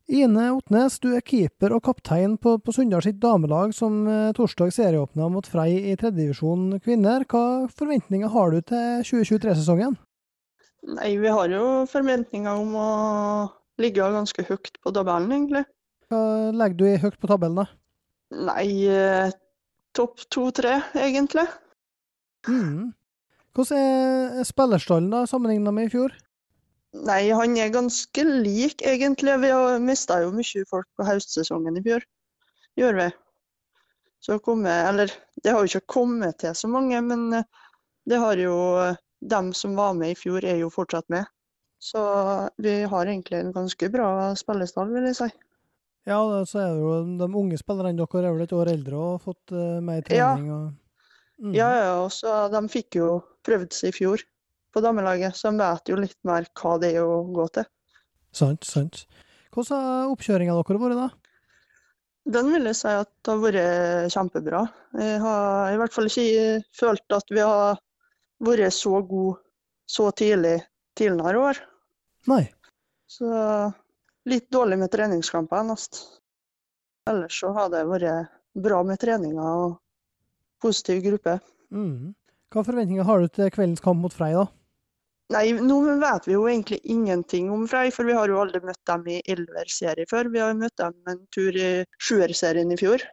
Ine 0.06 0.48
Otnes, 0.52 0.98
du 1.02 1.12
er 1.16 1.22
keeper 1.26 1.72
og 1.74 1.84
kaptein 1.86 2.36
på, 2.38 2.56
på 2.62 2.74
Sunndal 2.74 3.02
sitt 3.04 3.20
damelag, 3.22 3.72
som 3.74 4.02
eh, 4.10 4.30
torsdag 4.36 4.72
serieåpna 4.74 5.28
mot 5.32 5.46
Frei 5.46 5.70
i 5.90 5.96
tredjedivisjon 5.98 6.80
kvinner. 6.82 7.24
Hva 7.30 7.68
forventninger 7.70 8.30
har 8.34 8.52
du 8.52 8.60
til 8.66 9.06
2023-sesongen? 9.08 9.96
Nei, 10.98 11.14
Vi 11.22 11.30
har 11.30 11.50
jo 11.54 11.66
forventninger 11.90 12.62
om 12.62 12.74
å 12.78 12.88
ligge 13.82 14.10
ganske 14.14 14.44
høyt 14.50 14.74
på 14.82 14.94
tabellen, 14.94 15.30
egentlig. 15.32 15.64
Hva 16.10 16.50
legger 16.54 16.78
du 16.78 16.86
i 16.90 16.98
høyt 17.02 17.18
på 17.22 17.30
tabellen, 17.30 17.62
da? 17.62 17.66
Nei, 18.50 18.66
eh, 18.90 19.32
topp 19.94 20.26
to-tre, 20.28 20.80
egentlig. 20.98 21.46
Mm. 22.48 22.92
Hvordan 23.52 23.78
er 24.40 24.46
spillerstallen 24.48 25.10
da, 25.12 25.24
sammenligna 25.28 25.74
med 25.74 25.90
i 25.90 25.92
fjor? 25.92 26.14
Nei, 26.92 27.22
han 27.32 27.56
er 27.56 27.72
ganske 27.72 28.24
lik, 28.28 28.82
egentlig. 28.84 29.38
Vi 29.44 29.50
har 29.52 29.78
mista 29.80 30.18
jo 30.24 30.32
mye 30.36 30.64
folk 30.68 30.88
på 30.96 31.06
høstsesongen 31.08 31.78
i 31.80 31.84
fjor. 31.84 32.04
Gjør 32.80 32.98
vi. 32.98 33.08
Så 34.22 34.38
kommet, 34.38 34.88
eller 34.88 35.12
det 35.42 35.52
har 35.52 35.64
jo 35.64 35.70
ikke 35.70 35.94
kommet 35.98 36.38
til 36.40 36.54
så 36.54 36.68
mange, 36.70 37.00
men 37.04 37.32
eh, 37.40 37.48
det 38.06 38.20
har 38.22 38.38
jo 38.38 38.56
dem 39.22 39.52
som 39.56 39.74
var 39.78 39.96
med 39.98 40.12
i 40.12 40.18
fjor, 40.18 40.44
er 40.44 40.60
jo 40.60 40.70
fortsatt 40.72 41.08
med. 41.12 41.26
Så 41.82 42.02
vi 42.62 42.82
har 42.86 43.08
egentlig 43.08 43.40
en 43.40 43.54
ganske 43.54 43.88
bra 43.90 44.34
spillestall, 44.38 44.92
vil 44.94 45.08
jeg 45.10 45.18
si. 45.18 45.30
Ja, 46.06 46.18
så 46.46 46.58
er 46.58 46.70
det 46.74 46.82
jo 46.82 46.94
de 47.18 47.28
unge 47.40 47.58
spillerne 47.58 47.98
dere 47.98 48.22
er 48.22 48.34
vel 48.34 48.44
et 48.44 48.54
år 48.54 48.70
eldre 48.72 48.98
og 48.98 49.10
har 49.16 49.20
fått 49.22 49.54
uh, 49.54 49.78
mer 49.82 50.02
trening? 50.06 50.46
Ja. 50.46 50.56
Og, 50.58 50.81
mm. 51.40 51.54
ja, 51.56 51.70
ja, 51.78 51.94
og 52.02 52.10
så 52.14 52.46
de 52.52 52.62
fikk 52.72 52.98
jo 53.00 53.08
prøvd 53.46 53.72
seg 53.76 53.92
i 53.92 53.96
fjor 54.02 54.24
på 54.72 54.82
damelaget, 54.84 55.36
så 55.36 55.52
de 55.52 55.60
vet 55.60 55.92
jo 55.92 55.98
litt 56.00 56.18
mer 56.28 56.48
hva 56.58 56.76
det 56.82 56.94
er 56.96 57.04
å 57.04 57.22
gå 57.32 57.46
til. 57.56 57.68
Sant, 58.32 58.64
sant. 58.64 59.04
Hvordan 59.52 59.84
har 59.84 60.12
oppkjøringa 60.14 60.56
deres 60.56 60.80
vært, 60.80 60.96
da? 60.96 61.08
Den 62.32 62.52
vil 62.54 62.68
jeg 62.70 62.78
si 62.78 62.90
at 62.94 63.10
det 63.10 63.32
har 63.34 63.42
vært 63.42 64.14
kjempebra. 64.14 64.62
Jeg 64.96 65.20
har 65.24 65.72
i 65.74 65.78
hvert 65.80 65.94
fall 65.96 66.08
ikke 66.08 66.62
følt 66.78 67.16
at 67.18 67.34
vi 67.34 67.42
har 67.42 67.80
vært 68.42 68.76
så 68.76 69.02
gode 69.02 69.40
så 69.90 70.08
tidlig 70.16 70.60
tidligere 70.96 71.42
år. 71.50 71.60
Nei. 72.30 72.44
Så 73.10 73.28
litt 74.30 74.48
dårlig 74.54 74.78
med 74.80 74.92
treningskamper 74.92 75.66
nesten. 75.66 76.06
Ellers 77.10 77.40
så 77.42 77.50
har 77.56 77.72
det 77.72 77.82
vært 77.90 78.30
bra 78.62 78.82
med 78.86 79.00
treninger 79.02 79.42
og 79.42 79.80
positiv 80.62 81.02
gruppe. 81.04 81.38
Mm. 81.74 82.12
Hva 82.52 82.64
forventninger 82.66 83.06
har 83.08 83.22
du 83.22 83.30
til 83.32 83.52
kveldens 83.52 83.84
kamp 83.84 84.02
mot 84.02 84.14
Frei, 84.14 84.32
da? 84.36 84.46
Nei, 85.32 85.46
nå 85.64 85.78
vet 86.02 86.26
vi 86.28 86.34
jo 86.34 86.44
egentlig 86.48 86.80
ingenting 86.92 87.48
om 87.52 87.64
Frei, 87.70 87.86
for 87.94 88.08
vi 88.08 88.16
har 88.16 88.28
jo 88.28 88.40
aldri 88.42 88.60
møtt 88.66 88.80
dem 88.90 89.06
i 89.08 89.20
elverserie 89.32 90.08
før. 90.10 90.28
Vi 90.32 90.42
har 90.42 90.58
møtt 90.58 90.76
dem 90.80 90.92
en 91.08 91.22
tur 91.32 91.56
i 91.56 91.70
sjuerserien 92.02 92.74
i 92.74 92.78
fjor. 92.80 93.04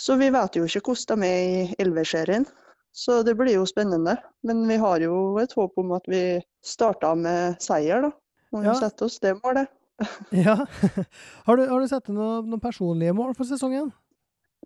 Så 0.00 0.16
vi 0.18 0.32
vet 0.34 0.58
jo 0.58 0.66
ikke 0.66 0.82
hvordan 0.88 1.22
de 1.22 1.28
er 1.28 1.44
i 1.52 1.76
elverserien. 1.84 2.48
Så 2.92 3.22
det 3.24 3.36
blir 3.38 3.54
jo 3.54 3.68
spennende. 3.68 4.16
Men 4.44 4.64
vi 4.68 4.80
har 4.82 5.04
jo 5.04 5.38
et 5.40 5.54
håp 5.56 5.78
om 5.80 5.94
at 5.96 6.08
vi 6.10 6.40
starter 6.66 7.14
med 7.18 7.62
seier, 7.62 8.08
da. 8.08 8.10
Må 8.52 8.64
ja. 8.66 8.74
sette 8.76 9.06
oss 9.06 9.20
det 9.22 9.36
målet. 9.38 9.70
ja. 10.44 10.56
Har 11.46 11.56
du, 11.56 11.62
har 11.68 11.78
du 11.78 11.86
sett 11.86 12.08
noen, 12.10 12.48
noen 12.50 12.60
personlige 12.60 13.14
mål 13.14 13.36
for 13.38 13.46
sesongen? 13.46 13.92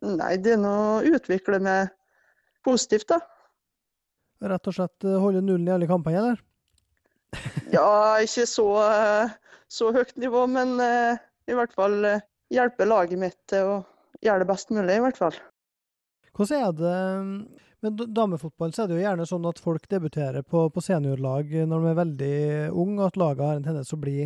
Nei, 0.07 0.37
det 0.41 0.55
er 0.55 0.61
noe 0.63 0.97
å 0.97 1.17
utvikle 1.19 1.59
med 1.61 1.93
positivt, 2.67 3.09
da. 3.15 3.21
Rett 4.53 4.69
og 4.69 4.77
slett 4.77 5.07
eh, 5.07 5.19
holde 5.23 5.43
nullen 5.45 5.69
i 5.71 5.75
alle 5.77 5.89
kampene, 5.91 6.23
eller? 6.23 6.43
ja, 7.77 7.89
ikke 8.23 8.47
så, 8.49 8.69
så, 9.71 9.91
høyt 9.95 10.17
nivå, 10.21 10.47
men 10.51 10.77
uh, 10.81 11.19
i 11.49 11.57
hvert 11.57 11.75
fall 11.77 11.99
hjelpe 12.53 12.87
laget 12.87 13.21
mitt 13.21 13.39
til 13.51 13.71
å 13.71 13.77
gjøre 14.25 14.45
det 14.45 14.51
best 14.51 14.73
mulig, 14.75 14.97
i 14.97 15.05
hvert 15.05 15.19
fall. 15.19 15.39
Hvordan 16.37 16.67
er 16.67 16.77
det 16.77 16.97
med 17.85 18.03
damefotball? 18.15 18.73
så 18.73 18.85
er 18.85 18.91
det 18.91 18.99
jo 18.99 19.05
gjerne 19.05 19.27
sånn 19.29 19.49
at 19.49 19.61
folk 19.63 19.89
debuterer 19.89 20.45
på, 20.45 20.67
på 20.73 20.85
seniorlag 20.85 21.53
når 21.69 21.83
de 21.83 21.91
er 21.91 22.01
veldig 22.01 22.37
unge, 22.73 23.09
at 23.09 23.19
laget 23.21 23.47
har 23.47 23.61
en 23.61 23.67
tendens 23.67 23.93
til 23.93 23.99
å 23.99 24.05
bli, 24.05 24.17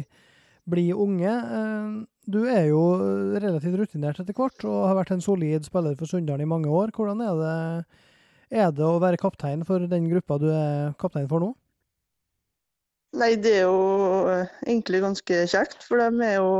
bli 0.70 0.86
unge. 0.94 1.34
Du 2.30 2.40
er 2.50 2.68
jo 2.70 2.82
relativt 3.42 3.78
rutinert 3.78 4.22
etter 4.22 4.36
hvert, 4.36 4.66
og 4.66 4.86
har 4.88 4.98
vært 4.98 5.14
en 5.16 5.24
solid 5.24 5.66
spiller 5.66 5.96
for 5.98 6.10
Sunndal 6.10 6.42
i 6.42 6.50
mange 6.50 6.70
år. 6.70 6.92
Hvordan 6.94 7.22
er 7.26 7.40
det, 7.40 8.00
er 8.50 8.70
det 8.74 8.86
å 8.86 9.00
være 9.02 9.20
kaptein 9.20 9.64
for 9.66 9.82
den 9.90 10.08
gruppa 10.10 10.38
du 10.42 10.48
er 10.52 10.94
kaptein 11.00 11.28
for 11.30 11.42
nå? 11.42 11.50
Nei, 13.20 13.34
det 13.42 13.56
er 13.58 13.64
jo 13.66 14.26
eh, 14.30 14.50
egentlig 14.68 15.00
ganske 15.02 15.42
kjekt, 15.50 15.80
for 15.82 15.98
de 15.98 16.22
er 16.22 16.36
jo 16.38 16.52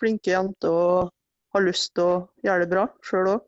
flinke 0.00 0.32
jenter 0.32 0.72
og 0.72 1.10
har 1.52 1.64
lyst 1.64 1.92
til 1.96 2.06
å 2.06 2.14
gjøre 2.44 2.64
det 2.64 2.72
bra 2.72 2.86
sjøl 3.04 3.34
òg. 3.34 3.44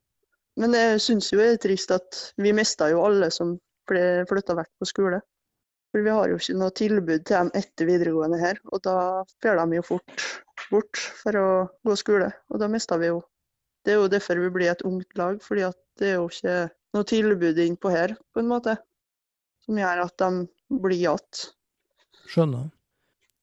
Men 0.61 0.77
jeg 0.77 1.01
syns 1.01 1.31
jo 1.33 1.41
det 1.41 1.55
er 1.55 1.63
trist 1.63 1.93
at 1.95 2.19
vi 2.37 2.53
mista 2.57 2.91
jo 2.93 3.05
alle 3.07 3.31
som 3.33 3.55
ble 3.89 4.27
flytta 4.29 4.57
vekk 4.59 4.73
på 4.81 4.89
skole. 4.91 5.21
For 5.91 6.05
vi 6.05 6.13
har 6.13 6.31
jo 6.31 6.37
ikke 6.39 6.59
noe 6.61 6.75
tilbud 6.77 7.25
til 7.25 7.37
dem 7.37 7.53
etter 7.59 7.89
videregående 7.89 8.39
her, 8.43 8.61
og 8.71 8.83
da 8.85 8.97
drar 9.43 9.63
de 9.65 9.81
jo 9.81 9.87
fort 9.87 10.27
bort 10.71 11.01
for 11.23 11.39
å 11.41 11.49
gå 11.87 11.97
skole. 11.99 12.29
Og 12.53 12.61
da 12.63 12.69
mista 12.71 13.01
vi 13.01 13.13
jo 13.13 13.23
Det 13.81 13.95
er 13.95 13.97
jo 13.97 14.09
derfor 14.13 14.37
vi 14.37 14.49
blir 14.53 14.69
et 14.69 14.83
ungt 14.85 15.15
lag, 15.17 15.39
fordi 15.41 15.63
at 15.65 15.77
det 15.97 16.11
er 16.11 16.19
jo 16.19 16.27
ikke 16.29 16.55
noe 16.97 17.07
tilbud 17.07 17.59
innpå 17.59 17.93
her, 17.93 18.17
på 18.35 18.43
en 18.43 18.51
måte, 18.51 18.77
som 19.65 19.79
gjør 19.79 20.05
at 20.07 20.17
de 20.23 20.81
blir 20.83 20.97
igjen. 20.99 21.49
Skjønner. 22.31 22.69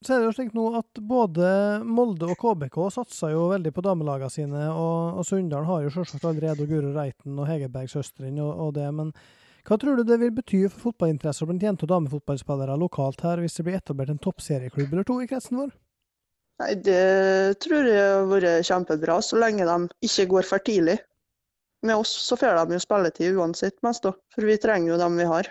Så 0.04 0.14
er 0.14 0.20
det 0.20 0.28
jo 0.28 0.34
slik 0.36 0.52
nå 0.54 0.68
at 0.78 1.00
både 1.10 1.48
Molde 1.82 2.28
og 2.30 2.38
KBK 2.38 2.76
satser 2.94 3.32
jo 3.32 3.48
veldig 3.50 3.72
på 3.74 3.82
damelagene 3.82 4.30
sine, 4.30 4.68
og, 4.70 5.18
og 5.18 5.26
Sunndal 5.26 5.66
har 5.66 5.82
jo 5.82 5.90
selvsagt 5.96 6.26
allerede 6.28 6.68
Guro 6.70 6.92
Reiten 6.94 7.34
og 7.34 7.48
Hegerberg-søstrene 7.50 8.44
og, 8.44 8.52
og, 8.68 8.70
det, 8.78 8.86
men 8.94 9.10
Hva 9.66 9.76
tror 9.80 9.98
du 9.98 10.04
det 10.06 10.20
vil 10.22 10.30
bety 10.36 10.62
for 10.68 10.92
fotballinteresser 10.92 11.50
blant 11.50 11.66
jente- 11.66 11.84
og 11.88 11.90
damefotballspillere 11.90 12.78
lokalt 12.78 13.26
her, 13.26 13.42
hvis 13.42 13.58
det 13.58 13.66
blir 13.66 13.80
etablert 13.80 14.14
en 14.14 14.22
toppserieklubb 14.22 14.94
eller 14.94 15.08
to 15.08 15.18
i 15.24 15.26
kretsen 15.30 15.58
vår? 15.64 15.74
Nei, 16.62 16.72
Det 16.86 17.58
tror 17.66 17.90
jeg 17.90 18.06
har 18.14 18.30
vært 18.30 18.70
kjempebra, 18.70 19.18
så 19.22 19.42
lenge 19.42 19.66
de 19.66 20.06
ikke 20.06 20.30
går 20.30 20.46
for 20.46 20.62
tidlig. 20.62 21.00
Med 21.86 21.96
oss 21.96 22.10
så 22.26 22.36
får 22.36 22.58
de 22.58 22.74
jo 22.76 22.82
spilletid 22.82 23.36
uansett 23.38 23.76
mest, 23.86 24.02
da, 24.02 24.12
for 24.34 24.46
vi 24.48 24.58
trenger 24.58 24.94
jo 24.94 25.00
dem 25.00 25.18
vi 25.20 25.26
har. 25.28 25.50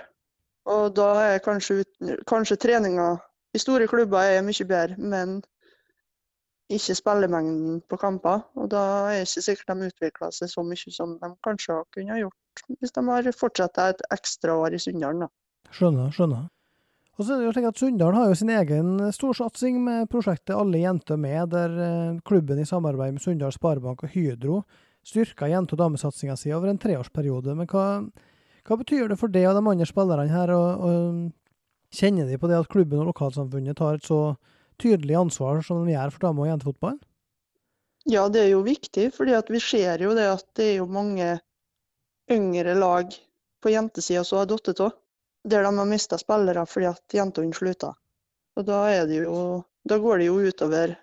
Og 0.67 0.89
da 0.95 1.11
er 1.23 1.43
kanskje, 1.43 1.83
kanskje 2.27 2.57
treninga 2.59 3.13
i 3.55 3.61
store 3.61 3.87
klubber 3.87 4.27
er 4.35 4.43
mye 4.43 4.67
bedre, 4.67 4.97
men 4.99 5.37
ikke 6.67 6.97
spillemengden 6.99 7.79
på 7.87 7.99
kamper. 8.01 8.43
Og 8.59 8.67
da 8.73 8.83
er 9.13 9.21
det 9.21 9.29
ikke 9.29 9.45
sikkert 9.45 9.71
de 9.71 9.87
utvikler 9.87 10.35
seg 10.35 10.51
så 10.51 10.65
mye 10.67 10.93
som 10.93 11.15
de 11.21 11.31
kanskje 11.47 11.79
kunne 11.95 12.19
gjort 12.19 12.43
hvis 12.81 12.91
de 12.91 13.03
har 13.05 13.27
fortsatt 13.37 13.77
et 13.83 13.99
ekstra 14.11 14.55
år 14.57 14.75
i 14.75 14.79
Sunndalen. 14.81 15.27
da. 15.27 15.71
Skjønner, 15.71 16.11
skjønner. 16.11 16.47
Og 17.17 17.25
så 17.25 17.33
er 17.33 17.39
det 17.39 17.47
jo 17.47 17.53
slik 17.53 17.67
at 17.69 17.79
Sunndal 17.81 18.17
har 18.17 18.27
jo 18.29 18.37
sin 18.37 18.51
egen 18.53 18.89
storsatsing 19.13 19.79
med 19.81 20.09
prosjektet 20.09 20.53
Alle 20.55 20.83
jenter 20.83 21.17
med, 21.17 21.49
der 21.53 21.77
eh, 21.85 22.19
klubben 22.25 22.59
i 22.61 22.65
samarbeid 22.65 23.15
med 23.15 23.23
Sunndal 23.23 23.53
Sparebank 23.53 24.03
og 24.05 24.13
Hydro 24.13 24.59
styrker 25.07 25.51
jente- 25.51 25.75
og 25.75 25.81
damesatsinga 25.81 26.35
si 26.39 26.51
over 26.55 26.71
en 26.71 26.79
treårsperiode. 26.81 27.55
Men 27.55 27.69
hva, 27.71 27.87
hva 28.67 28.79
betyr 28.79 29.11
det 29.11 29.19
for 29.21 29.31
deg 29.31 29.47
og 29.49 29.57
de 29.57 29.71
andre 29.73 29.87
spillerne 29.87 30.31
her? 30.31 30.53
Og, 30.55 30.87
og 30.87 31.97
kjenner 31.97 32.27
de 32.27 32.39
på 32.39 32.49
det 32.51 32.59
at 32.59 32.71
klubben 32.71 33.03
og 33.03 33.11
lokalsamfunnet 33.13 33.77
tar 33.79 33.99
et 33.99 34.07
så 34.07 34.35
tydelig 34.81 35.17
ansvar 35.17 35.63
som 35.65 35.85
de 35.85 35.95
gjør 35.95 36.13
for 36.13 36.27
dame- 36.27 36.43
og 36.43 36.51
jentefotballen? 36.51 36.99
Ja, 38.07 38.27
det 38.31 38.45
er 38.45 38.51
jo 38.53 38.63
viktig, 38.63 39.09
fordi 39.15 39.35
vi 39.51 39.59
ser 39.59 39.99
jo 39.99 40.13
det 40.15 40.27
at 40.31 40.45
det 40.55 40.67
er 40.71 40.77
jo 40.77 40.87
mange 40.87 41.33
yngre 42.31 42.75
lag 42.77 43.11
på 43.63 43.73
jentesida 43.73 44.23
som 44.23 44.39
har 44.39 44.51
falt 44.51 44.79
av. 44.79 44.95
Der 45.47 45.63
de 45.63 45.71
har 45.79 45.87
mista 45.87 46.17
spillere 46.19 46.65
fordi 46.67 46.87
at 46.89 47.15
jentene 47.15 47.55
slutta. 47.55 47.93
Og 48.57 48.65
da, 48.67 48.79
det 49.07 49.21
jo, 49.21 49.63
da 49.87 49.99
går 50.01 50.19
det 50.19 50.27
jo 50.27 50.39
utover 50.43 50.95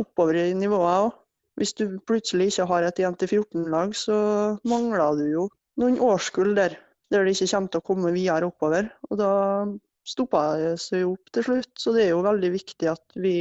oppover 0.00 0.38
i 0.40 0.54
nivået 0.56 0.92
òg. 0.94 1.16
Hvis 1.60 1.74
du 1.76 1.98
plutselig 2.08 2.50
ikke 2.50 2.68
har 2.70 2.86
et 2.88 3.00
jente 3.02 3.28
14-lag, 3.28 3.92
så 3.96 4.16
mangler 4.64 5.18
du 5.18 5.26
jo 5.28 5.42
noen 5.80 5.98
årskull 6.00 6.54
der. 6.56 6.78
Der 7.12 7.26
det 7.26 7.34
ikke 7.34 7.50
kommer 7.52 7.72
til 7.72 7.82
å 7.82 7.86
komme 7.88 8.12
videre 8.14 8.48
oppover. 8.48 8.88
Og 9.10 9.18
da 9.20 9.32
stopper 10.08 10.60
det 10.62 10.70
seg 10.80 11.04
opp 11.10 11.32
til 11.34 11.44
slutt. 11.44 11.72
Så 11.76 11.92
det 11.92 12.06
er 12.06 12.14
jo 12.14 12.22
veldig 12.24 12.52
viktig 12.54 12.88
at 12.88 13.18
vi 13.18 13.34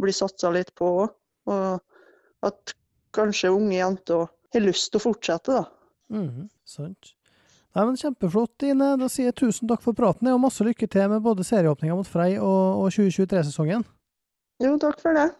blir 0.00 0.16
satsa 0.16 0.50
litt 0.52 0.74
på 0.76 0.90
òg. 1.04 1.14
Og 1.50 2.46
at 2.50 2.74
kanskje 3.16 3.54
unge 3.54 3.78
jenter 3.78 4.28
har 4.28 4.64
lyst 4.66 4.90
til 4.92 5.00
å 5.00 5.06
fortsette, 5.08 5.56
da. 5.56 5.64
Mm, 6.10 6.48
sant. 6.66 7.14
Nei, 7.70 7.84
men 7.86 7.98
Kjempeflott, 7.98 8.66
Ine. 8.66 8.94
Da 8.98 9.08
sier 9.10 9.30
jeg 9.30 9.38
tusen 9.38 9.70
takk 9.70 9.84
for 9.84 9.96
praten, 9.96 10.28
og 10.32 10.42
masse 10.42 10.66
lykke 10.66 10.90
til 10.90 11.08
med 11.12 11.22
både 11.24 11.46
serieåpninga 11.46 11.96
mot 11.96 12.08
Frei 12.08 12.32
og, 12.36 12.82
og 12.82 12.92
2023-sesongen. 12.96 13.86
Jo, 14.60 14.74
takk 14.82 14.98
for 15.00 15.16
det. 15.16 15.30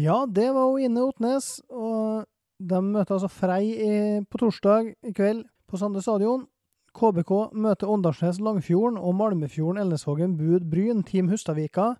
Ja, 0.00 0.24
det 0.26 0.48
var 0.54 0.70
jo 0.70 0.78
Ine 0.80 1.02
Otnes, 1.04 1.58
og 1.68 2.24
de 2.60 2.78
møter 2.80 3.16
altså 3.16 3.28
Frei 3.28 3.74
på 4.30 4.38
torsdag 4.40 4.94
i 5.04 5.12
kveld 5.12 5.42
på 5.68 5.80
Sande 5.80 6.00
stadion. 6.00 6.46
KBK 6.96 7.32
møter 7.52 7.90
Åndalsnes 7.90 8.40
Langfjorden 8.40 8.96
og 8.98 9.14
Malmefjorden 9.18 9.82
Elnesvågen 9.82 10.38
Bud 10.38 10.64
Bryn 10.70 11.02
Team 11.04 11.28
Hustadvika. 11.28 11.92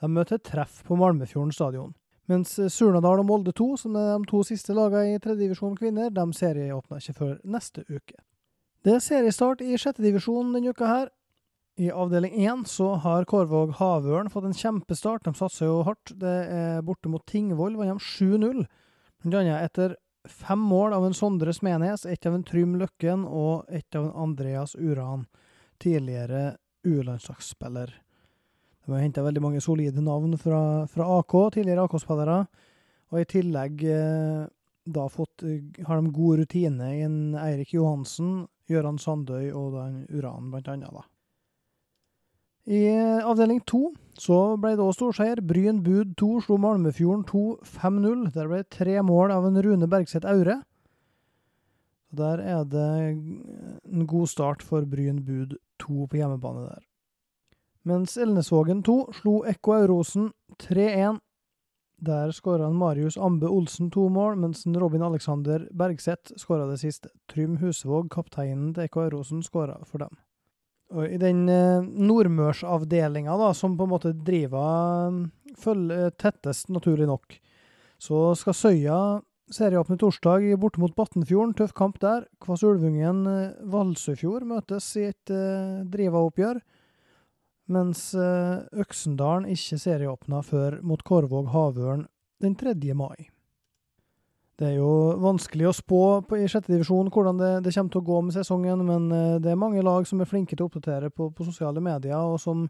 De 0.00 0.10
møter 0.10 0.42
treff 0.42 0.82
på 0.84 0.98
Malmefjorden 1.00 1.54
stadion. 1.54 1.94
Mens 2.28 2.58
Surnadal 2.74 3.22
og 3.22 3.28
Molde 3.30 3.54
2, 3.56 3.68
som 3.80 3.96
er 3.96 4.12
de 4.18 4.28
to 4.28 4.42
siste 4.44 4.74
lagene 4.76 5.16
i 5.16 5.22
tredjedivisjon 5.22 5.78
kvinner, 5.78 6.10
de 6.10 6.26
serieåpner 6.36 7.00
ikke 7.00 7.18
før 7.20 7.34
neste 7.46 7.86
uke. 7.88 8.18
Det 8.84 8.98
er 8.98 9.02
seriestart 9.02 9.62
i 9.64 9.78
sjettedivisjon 9.80 10.52
denne 10.54 10.74
uka 10.74 10.90
her. 10.90 11.08
I 11.76 11.90
avdeling 11.92 12.32
én 12.32 12.64
så 12.64 12.94
har 13.04 13.26
Kårvåg 13.28 13.74
Havørn 13.76 14.30
fått 14.32 14.46
en 14.48 14.56
kjempestart. 14.56 15.26
De 15.26 15.34
satser 15.36 15.68
jo 15.68 15.82
hardt. 15.84 16.14
Det 16.16 16.36
er 16.48 16.84
borte 16.84 17.10
mot 17.12 17.24
Tingvoll, 17.28 17.76
vant 17.76 17.92
de 17.92 18.00
7-0. 18.00 18.62
Blant 19.20 19.40
annet 19.42 19.66
etter 19.66 19.96
fem 20.24 20.62
mål 20.70 20.94
av 20.96 21.04
en 21.04 21.14
Sondre 21.14 21.52
Smenes, 21.52 22.06
ett 22.06 22.24
av 22.26 22.34
en 22.34 22.44
Trym 22.48 22.78
Løkken 22.80 23.26
og 23.28 23.68
ett 23.68 23.94
av 23.94 24.06
en 24.06 24.22
Andreas 24.24 24.72
Uran, 24.74 25.26
tidligere 25.78 26.56
U-landslagsspiller. 26.86 27.92
De 28.86 28.94
har 28.94 29.02
henta 29.02 29.24
veldig 29.26 29.42
mange 29.42 29.60
solide 29.60 30.00
navn 30.00 30.38
fra, 30.38 30.86
fra 30.88 31.08
AK, 31.18 31.34
tidligere 31.58 31.84
AK-spillere. 31.84 32.38
Og 33.12 33.20
i 33.20 33.26
tillegg 33.28 33.84
eh, 33.90 34.46
da 34.96 35.08
fått, 35.12 35.44
eh, 35.44 35.84
har 35.84 36.00
de 36.00 36.14
god 36.14 36.40
rutine 36.40 36.88
i 36.94 37.04
Eirik 37.42 37.74
Johansen, 37.76 38.46
Gøran 38.70 38.96
Sandøy 39.02 39.50
og 39.52 39.76
den 39.76 40.00
Uran, 40.08 40.48
blant 40.54 40.72
annet. 40.72 40.94
da. 40.94 41.04
I 42.66 42.90
avdeling 43.22 43.60
to 43.62 43.92
så 44.18 44.56
ble 44.58 44.72
det 44.74 44.82
òg 44.82 44.94
storseier. 44.96 45.38
Bryn 45.44 45.84
Bud 45.84 46.16
2 46.18 46.40
slo 46.46 46.56
Malmefjorden 46.58 47.22
2 47.28 47.42
5-0. 47.62 48.24
Der 48.34 48.48
ble 48.50 48.62
det 48.64 48.72
tre 48.74 48.96
mål 49.06 49.30
av 49.30 49.46
en 49.46 49.60
Rune 49.62 49.86
Bergseth 49.86 50.26
Aure. 50.26 50.62
Der 52.16 52.42
er 52.42 52.64
det 52.64 52.88
en 53.06 54.06
god 54.06 54.26
start 54.32 54.64
for 54.66 54.86
Bryn 54.88 55.22
Bud 55.22 55.54
2 55.84 56.08
på 56.10 56.18
hjemmebane 56.18 56.66
der. 56.66 56.82
Mens 57.86 58.16
Elnesvågen 58.18 58.82
2 58.82 58.98
slo 59.20 59.36
Ekko 59.46 59.76
Aurosen 59.76 60.32
3-1. 60.58 61.20
Der 62.02 62.32
skåra 62.34 62.66
Marius 62.70 63.16
Ambe 63.16 63.48
Olsen 63.48 63.90
to 63.90 64.08
mål, 64.12 64.34
mens 64.36 64.66
Robin 64.66 65.02
Alexander 65.02 65.68
Bergseth 65.72 66.34
skåra 66.36 66.66
det 66.66 66.80
siste. 66.82 67.08
Trym 67.30 67.56
Husevåg, 67.62 68.10
kapteinen 68.10 68.74
til 68.74 68.84
Ekko 68.84 69.06
Aurosen, 69.06 69.42
skåra 69.42 69.78
for 69.86 70.02
dem. 70.02 70.18
Og 70.94 71.08
I 71.10 71.18
den 71.18 71.48
eh, 71.50 71.82
nordmørsavdelinga, 71.82 73.34
som 73.58 73.74
på 73.78 73.86
en 73.86 73.90
måte 73.90 74.12
driver 74.14 75.16
følger 75.58 76.12
tettest, 76.20 76.70
naturlig 76.70 77.08
nok, 77.10 77.38
så 77.98 78.28
skal 78.38 78.54
Søya 78.54 79.00
serieåpne 79.52 79.98
torsdag 79.98 80.46
borte 80.60 80.80
mot 80.82 80.94
Batnfjorden. 80.96 81.54
Tøff 81.56 81.74
kamp 81.76 82.00
der. 82.02 82.26
Kvasulvungen 82.42 83.26
eh, 83.30 83.54
Valsøyfjord 83.72 84.46
møtes 84.48 84.88
i 84.98 85.08
et 85.10 85.34
eh, 85.34 85.84
driva-oppgjør. 85.92 86.60
Mens 87.74 88.08
eh, 88.14 88.66
Øksendalen 88.78 89.48
ikke 89.50 89.80
serieåpna 89.82 90.42
før 90.46 90.80
mot 90.86 91.02
Korvåg 91.06 91.50
Havørn 91.54 92.06
den 92.42 92.54
3. 92.58 92.76
mai. 92.94 93.30
Det 94.56 94.70
er 94.70 94.78
jo 94.78 94.90
vanskelig 95.20 95.66
å 95.68 95.74
spå 95.76 96.02
på, 96.24 96.38
i 96.40 96.46
sjette 96.48 96.72
divisjon 96.72 97.10
hvordan 97.12 97.40
det, 97.40 97.50
det 97.66 97.74
kommer 97.76 97.92
til 97.92 98.00
å 98.00 98.06
gå 98.06 98.20
med 98.24 98.36
sesongen, 98.38 98.84
men 98.88 99.10
eh, 99.12 99.34
det 99.44 99.50
er 99.52 99.58
mange 99.60 99.82
lag 99.84 100.06
som 100.08 100.22
er 100.24 100.30
flinke 100.30 100.56
til 100.56 100.64
å 100.64 100.70
oppdatere 100.70 101.10
på, 101.12 101.28
på 101.36 101.44
sosiale 101.44 101.82
medier, 101.84 102.16
og 102.16 102.38
som, 102.40 102.62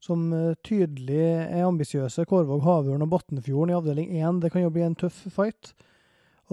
som 0.00 0.22
eh, 0.32 0.54
tydelig 0.64 1.20
er 1.42 1.66
ambisiøse. 1.66 2.24
Kårvåg, 2.30 2.64
Havørn 2.64 3.04
og 3.04 3.12
Batnfjorden 3.12 3.74
i 3.74 3.76
avdeling 3.76 4.16
1, 4.16 4.40
det 4.40 4.52
kan 4.54 4.64
jo 4.64 4.72
bli 4.72 4.86
en 4.86 4.96
tøff 4.96 5.20
fight. 5.34 5.74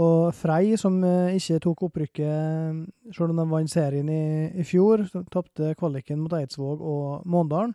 Og 0.03 0.35
Frei, 0.35 0.75
som 0.75 0.99
eh, 1.07 1.39
ikke 1.39 1.63
tok 1.63 1.87
opprykket 1.87 3.15
selv 3.15 3.31
om 3.31 3.39
de 3.39 3.47
vant 3.55 3.71
serien 3.71 4.11
i, 4.11 4.21
i 4.51 4.67
fjor, 4.67 5.07
tapte 5.31 5.71
kvaliken 5.79 6.19
mot 6.25 6.35
Eidsvåg 6.35 6.83
og 6.83 7.23
Måndalen, 7.23 7.71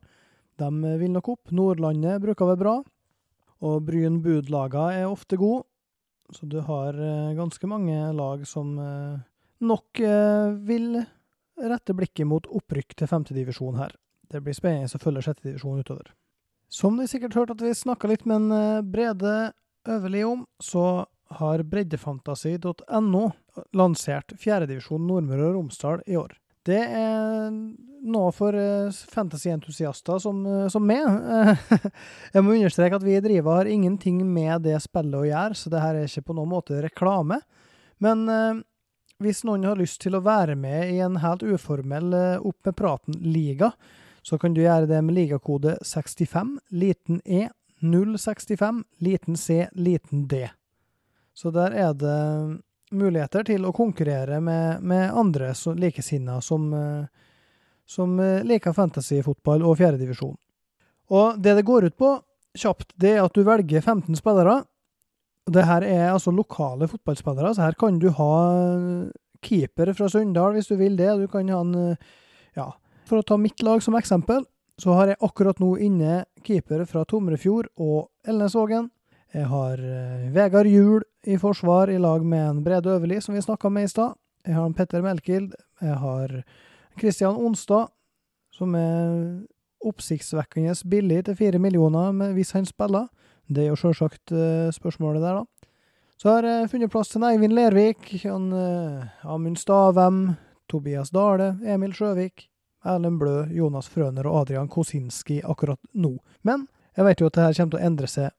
de 0.61 0.97
vil 1.01 1.17
nok 1.17 1.39
opp. 1.39 1.57
Nordlandet 1.57 2.21
bruker 2.21 2.45
å 2.45 2.53
være 2.53 2.65
bra, 2.69 2.79
og 3.65 3.85
Bryn 3.89 4.21
Bud-laga 4.21 4.91
er 4.93 5.09
ofte 5.09 5.41
gode. 5.41 5.65
Så 6.33 6.47
du 6.47 6.61
har 6.61 6.95
eh, 6.95 7.35
ganske 7.37 7.67
mange 7.67 8.13
lag 8.13 8.47
som 8.49 8.79
eh, 8.79 9.21
nok 9.61 10.01
eh, 10.01 10.49
vil 10.65 11.03
rette 11.61 11.95
blikket 11.95 12.27
mot 12.27 12.47
opprykk 12.49 12.97
til 12.97 13.11
femtedivisjon 13.11 13.77
her. 13.77 13.95
Det 14.33 14.41
blir 14.41 14.57
spennende 14.57 14.89
å 14.89 15.03
følge 15.03 15.27
sjettedivisjon 15.27 15.83
utover. 15.85 16.15
Som 16.73 16.97
dere 16.97 17.11
sikkert 17.13 17.37
hørte 17.37 17.57
at 17.59 17.65
vi 17.67 17.75
snakka 17.77 18.09
litt 18.09 18.25
med 18.25 18.47
en 18.49 18.87
Brede 18.89 19.53
Øverli 19.85 20.23
om, 20.25 20.47
så 20.57 21.05
har 21.37 21.65
breddefantasi.no 21.69 23.25
lansert 23.77 24.33
fjerdedivisjon 24.41 25.05
Nordmøre 25.05 25.51
og 25.51 25.59
Romsdal 25.59 26.01
i 26.09 26.17
år. 26.17 26.33
Det 26.67 26.79
er 26.79 27.51
noe 28.03 28.33
for 28.35 28.55
eh, 28.55 28.91
fantasyentusiaster 29.15 30.19
som, 30.23 30.43
eh, 30.47 30.69
som 30.71 30.85
meg. 30.87 31.07
Jeg 32.35 32.45
må 32.45 32.57
understreke 32.57 32.99
at 32.99 33.07
vi 33.07 33.17
i 33.17 33.23
Driva 33.23 33.61
har 33.61 33.71
ingenting 33.71 34.21
med 34.27 34.67
det 34.67 34.79
spillet 34.83 35.19
å 35.19 35.27
gjøre, 35.27 35.59
så 35.59 35.73
det 35.73 35.83
her 35.83 35.99
er 35.99 36.11
ikke 36.11 36.29
på 36.31 36.37
noen 36.39 36.53
måte 36.53 36.83
reklame. 36.85 37.41
Men 38.03 38.25
eh, 38.31 38.63
hvis 39.23 39.43
noen 39.47 39.67
har 39.67 39.79
lyst 39.79 40.01
til 40.03 40.19
å 40.19 40.23
være 40.25 40.57
med 40.59 40.95
i 40.95 41.03
en 41.03 41.21
helt 41.23 41.45
uformell 41.47 42.15
Opp 42.43 42.67
med 42.67 42.79
praten-liga, 42.79 43.71
så 44.23 44.39
kan 44.39 44.55
du 44.55 44.63
gjøre 44.63 44.89
det 44.91 44.99
med 45.03 45.15
ligakode 45.15 45.77
65, 45.87 46.57
liten 46.71 47.21
e, 47.27 47.49
065, 47.83 48.83
liten 49.03 49.39
c, 49.39 49.65
liten 49.75 50.27
d. 50.31 50.45
Så 51.35 51.51
der 51.55 51.75
er 51.75 51.95
det 51.99 52.19
muligheter 52.97 53.47
til 53.49 53.65
å 53.67 53.75
konkurrere 53.75 54.41
med, 54.45 54.83
med 54.83 55.11
andre 55.11 55.53
likesinnede 55.79 56.43
som, 56.45 56.69
eh, 56.75 57.07
som 57.89 58.19
eh, 58.21 58.45
liker 58.47 58.77
fantasyfotball 58.77 59.65
og 59.67 59.79
fjerdedivisjon. 59.81 60.37
Og 61.13 61.41
det 61.43 61.57
det 61.59 61.67
går 61.69 61.91
ut 61.91 61.97
på, 61.99 62.13
kjapt, 62.59 62.93
det 63.01 63.17
er 63.17 63.25
at 63.25 63.35
du 63.35 63.43
velger 63.47 63.81
15 63.81 64.17
spillere. 64.21 64.63
Det 65.51 65.67
her 65.67 65.85
er 65.85 66.13
altså 66.13 66.31
lokale 66.33 66.87
fotballspillere, 66.89 67.55
så 67.55 67.67
her 67.67 67.77
kan 67.81 67.99
du 67.99 68.09
ha 68.15 68.33
keeper 69.43 69.91
fra 69.97 70.07
Sunndal 70.13 70.55
hvis 70.55 70.71
du 70.71 70.77
vil 70.79 70.95
det. 70.97 71.11
Du 71.19 71.27
kan 71.29 71.49
ha 71.51 71.61
en 71.65 71.97
Ja, 72.55 72.69
for 73.09 73.19
å 73.19 73.27
ta 73.27 73.39
mitt 73.41 73.63
lag 73.65 73.83
som 73.83 73.97
eksempel, 73.99 74.45
så 74.81 74.95
har 74.97 75.11
jeg 75.11 75.21
akkurat 75.25 75.61
nå 75.61 75.75
inne 75.83 76.23
keeper 76.47 76.85
fra 76.89 77.05
Tomrefjord 77.09 77.71
og 77.81 78.11
Elnesvågen. 78.29 78.91
Jeg 79.33 79.49
har 79.49 79.81
eh, 79.81 80.29
Vegard 80.35 80.69
Juel 80.69 81.05
i 81.25 81.39
forsvar 81.41 81.89
i 81.89 81.97
lag 81.99 82.25
med 82.25 82.43
en 82.51 82.61
Brede 82.65 82.91
Øverli, 82.93 83.21
som 83.21 83.35
vi 83.35 83.41
snakka 83.41 83.71
med 83.73 83.87
i 83.89 83.89
stad. 83.89 84.19
Jeg 84.45 84.55
har 84.55 84.67
en 84.67 84.75
Petter 84.75 85.03
Melkild. 85.03 85.55
Jeg 85.81 85.97
har 85.97 86.43
Kristian 87.01 87.39
Onstad, 87.41 87.89
som 88.53 88.75
er 88.77 89.47
oppsiktsvekkende 89.81 90.75
billig 90.85 91.25
til 91.25 91.37
fire 91.39 91.59
millioner 91.59 92.13
hvis 92.37 92.53
han 92.53 92.69
spiller. 92.69 93.09
Det 93.49 93.65
er 93.65 93.73
jo 93.73 93.79
sjølsagt 93.81 94.35
uh, 94.37 94.69
spørsmålet 94.71 95.25
der, 95.25 95.41
da. 95.41 95.71
Så 96.21 96.31
har 96.31 96.47
jeg 96.47 96.69
funnet 96.71 96.93
plass 96.93 97.11
til 97.11 97.25
Eivind 97.27 97.57
Lervik, 97.57 98.05
han, 98.23 98.53
uh, 98.53 99.33
Amund 99.33 99.59
Stavem, 99.59 100.37
Tobias 100.71 101.11
Dale, 101.11 101.57
Emil 101.65 101.97
Sjøvik, 101.97 102.47
Erlend 102.85 103.19
Blø, 103.19 103.47
Jonas 103.51 103.89
Frøner 103.89 104.29
og 104.29 104.43
Adrian 104.43 104.69
Kosinski 104.69 105.41
akkurat 105.43 105.81
nå. 105.95 106.15
Men 106.47 106.69
jeg 106.97 107.09
vet 107.09 107.21
jo 107.21 107.33
at 107.33 107.41
dette 107.41 107.59
kommer 107.59 107.75
til 107.75 107.81
å 107.81 107.87
endre 107.91 108.11
seg 108.11 108.31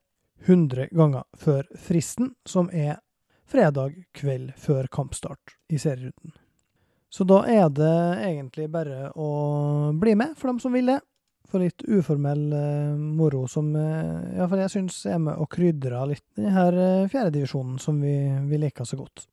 100 0.46 0.88
ganger 0.92 1.24
før 1.40 1.68
fristen, 1.80 2.34
som 2.46 2.70
er 2.74 2.98
fredag 3.50 3.96
kveld 4.16 4.54
før 4.58 4.88
kampstart 4.92 5.58
i 5.70 5.80
serierunden. 5.80 6.34
Så 7.14 7.26
da 7.30 7.44
er 7.46 7.68
det 7.70 7.96
egentlig 8.26 8.70
bare 8.74 9.12
å 9.14 9.92
bli 10.02 10.16
med, 10.18 10.34
for 10.38 10.50
dem 10.50 10.62
som 10.64 10.74
vil 10.74 10.90
det. 10.90 11.00
For 11.54 11.62
litt 11.62 11.84
uformell 11.86 12.48
eh, 12.58 12.96
moro 12.98 13.44
som 13.52 13.68
eh, 13.78 14.40
ja, 14.40 14.48
for 14.48 14.58
jeg 14.58 14.72
syns 14.74 14.96
er 15.06 15.20
med 15.22 15.38
og 15.38 15.52
krydrer 15.54 16.08
litt 16.10 16.26
denne 16.40 16.64
eh, 16.72 17.10
fjerdedivisjonen 17.12 17.76
som 17.84 18.00
vi, 18.02 18.16
vi 18.50 18.58
liker 18.64 18.88
så 18.90 18.98
godt. 18.98 19.28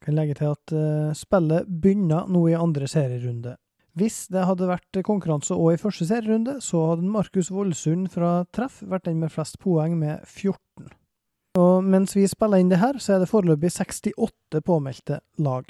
Jeg 0.00 0.08
kan 0.08 0.16
legge 0.18 0.34
til 0.40 0.50
at 0.50 0.74
eh, 0.74 1.12
spillet 1.14 1.70
begynner 1.70 2.26
nå 2.26 2.42
i 2.50 2.58
andre 2.58 2.88
serierunde. 2.90 3.54
Hvis 3.98 4.28
det 4.30 4.46
hadde 4.46 4.68
vært 4.70 5.00
konkurranse 5.06 5.56
òg 5.56 5.74
i 5.74 5.80
første 5.80 6.06
serierunde, 6.06 6.60
så 6.62 6.92
hadde 6.92 7.10
Markus 7.10 7.50
Voldsund 7.50 8.06
fra 8.12 8.44
Treff 8.54 8.80
vært 8.86 9.08
den 9.08 9.18
med 9.22 9.32
flest 9.34 9.58
poeng 9.62 9.96
med 9.98 10.22
14. 10.26 10.90
Og 11.58 11.82
mens 11.82 12.14
vi 12.14 12.28
spiller 12.30 12.62
inn 12.62 12.70
det 12.70 12.78
her, 12.78 13.00
så 13.02 13.16
er 13.16 13.24
det 13.24 13.30
foreløpig 13.30 13.72
68 13.74 14.62
påmeldte 14.62 15.18
lag. 15.42 15.66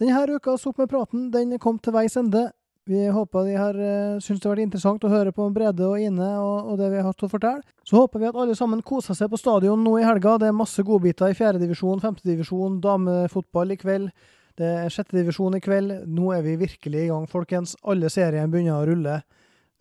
Denne 0.00 0.38
ukas 0.38 0.64
Opp 0.66 0.80
med 0.80 0.90
praten 0.90 1.28
den 1.30 1.58
kom 1.60 1.78
til 1.78 1.94
veis 1.94 2.16
ende. 2.16 2.48
Vi 2.88 3.04
håper 3.14 3.44
de 3.46 3.52
har 3.54 3.76
uh, 3.78 4.18
syntes 4.18 4.40
det 4.42 4.48
har 4.48 4.56
vært 4.56 4.64
interessant 4.64 5.04
å 5.06 5.10
høre 5.12 5.30
på 5.36 5.44
Brede 5.54 5.86
og 5.86 6.00
Ine 6.02 6.32
og, 6.40 6.72
og, 6.72 6.78
det 6.80 6.88
vi 6.90 6.98
har 6.98 7.06
hatt 7.06 7.22
å 7.22 7.30
fortelle. 7.30 7.62
Så 7.86 8.00
håper 8.00 8.18
vi 8.18 8.26
at 8.26 8.38
alle 8.42 8.56
sammen 8.58 8.82
koser 8.82 9.14
seg 9.14 9.30
på 9.30 9.38
stadion 9.38 9.84
nå 9.84 9.92
i 10.00 10.06
helga. 10.06 10.34
Det 10.40 10.48
er 10.48 10.56
masse 10.56 10.82
godbiter 10.82 11.30
i 11.30 11.36
fjerdedivisjon, 11.38 12.02
femtedivisjon, 12.02 12.80
damefotball 12.82 13.76
i 13.76 13.78
kveld. 13.78 14.10
Det 14.58 14.68
er 14.84 14.92
sjette 14.92 15.16
divisjon 15.16 15.56
i 15.56 15.62
kveld. 15.64 15.94
Nå 16.12 16.32
er 16.36 16.42
vi 16.44 16.58
virkelig 16.60 17.04
i 17.04 17.10
gang, 17.10 17.28
folkens. 17.30 17.74
Alle 17.88 18.10
seriene 18.12 18.50
begynner 18.52 18.80
å 18.80 18.88
rulle. 18.88 19.20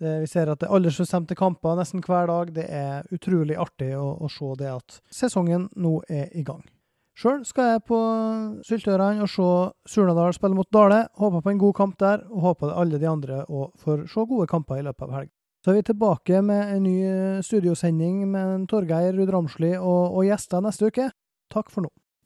Det, 0.02 0.14
vi 0.24 0.30
ser 0.30 0.50
at 0.50 0.62
det 0.62 0.70
er 0.70 0.76
aldersbestemte 0.78 1.38
kamper 1.38 1.76
nesten 1.78 2.02
hver 2.06 2.30
dag. 2.32 2.54
Det 2.56 2.66
er 2.66 3.10
utrolig 3.14 3.58
artig 3.60 3.92
å, 3.98 4.16
å 4.18 4.30
se 4.32 4.54
det 4.62 4.72
at 4.72 5.02
sesongen 5.14 5.68
nå 5.76 6.00
er 6.10 6.32
i 6.38 6.46
gang. 6.48 6.64
Sjøl 7.22 7.44
skal 7.46 7.74
jeg 7.74 7.84
på 7.86 8.00
Syltørene 8.66 9.26
og 9.26 9.30
se 9.30 9.50
Surnadal 9.94 10.34
spille 10.34 10.58
mot 10.58 10.70
Dale. 10.74 11.04
Håper 11.20 11.44
på 11.44 11.52
en 11.52 11.62
god 11.62 11.78
kamp 11.78 12.00
der, 12.02 12.24
og 12.32 12.48
håper 12.48 12.74
alle 12.82 12.98
de 13.02 13.10
andre 13.10 13.44
òg 13.46 13.76
får 13.84 14.08
se 14.10 14.26
gode 14.26 14.48
kamper 14.50 14.80
i 14.80 14.88
løpet 14.88 15.06
av 15.06 15.16
helga. 15.20 15.34
Så 15.62 15.70
er 15.70 15.78
vi 15.78 15.90
tilbake 15.92 16.40
med 16.42 16.72
en 16.74 16.88
ny 16.88 16.96
studiosending 17.46 18.24
med 18.32 18.66
Torgeir 18.72 19.14
Ruud 19.14 19.30
Ramsli 19.30 19.76
og, 19.76 20.16
og 20.16 20.26
gjester 20.26 20.64
neste 20.66 20.90
uke. 20.90 21.12
Takk 21.54 21.70
for 21.70 21.86
nå. 21.86 21.92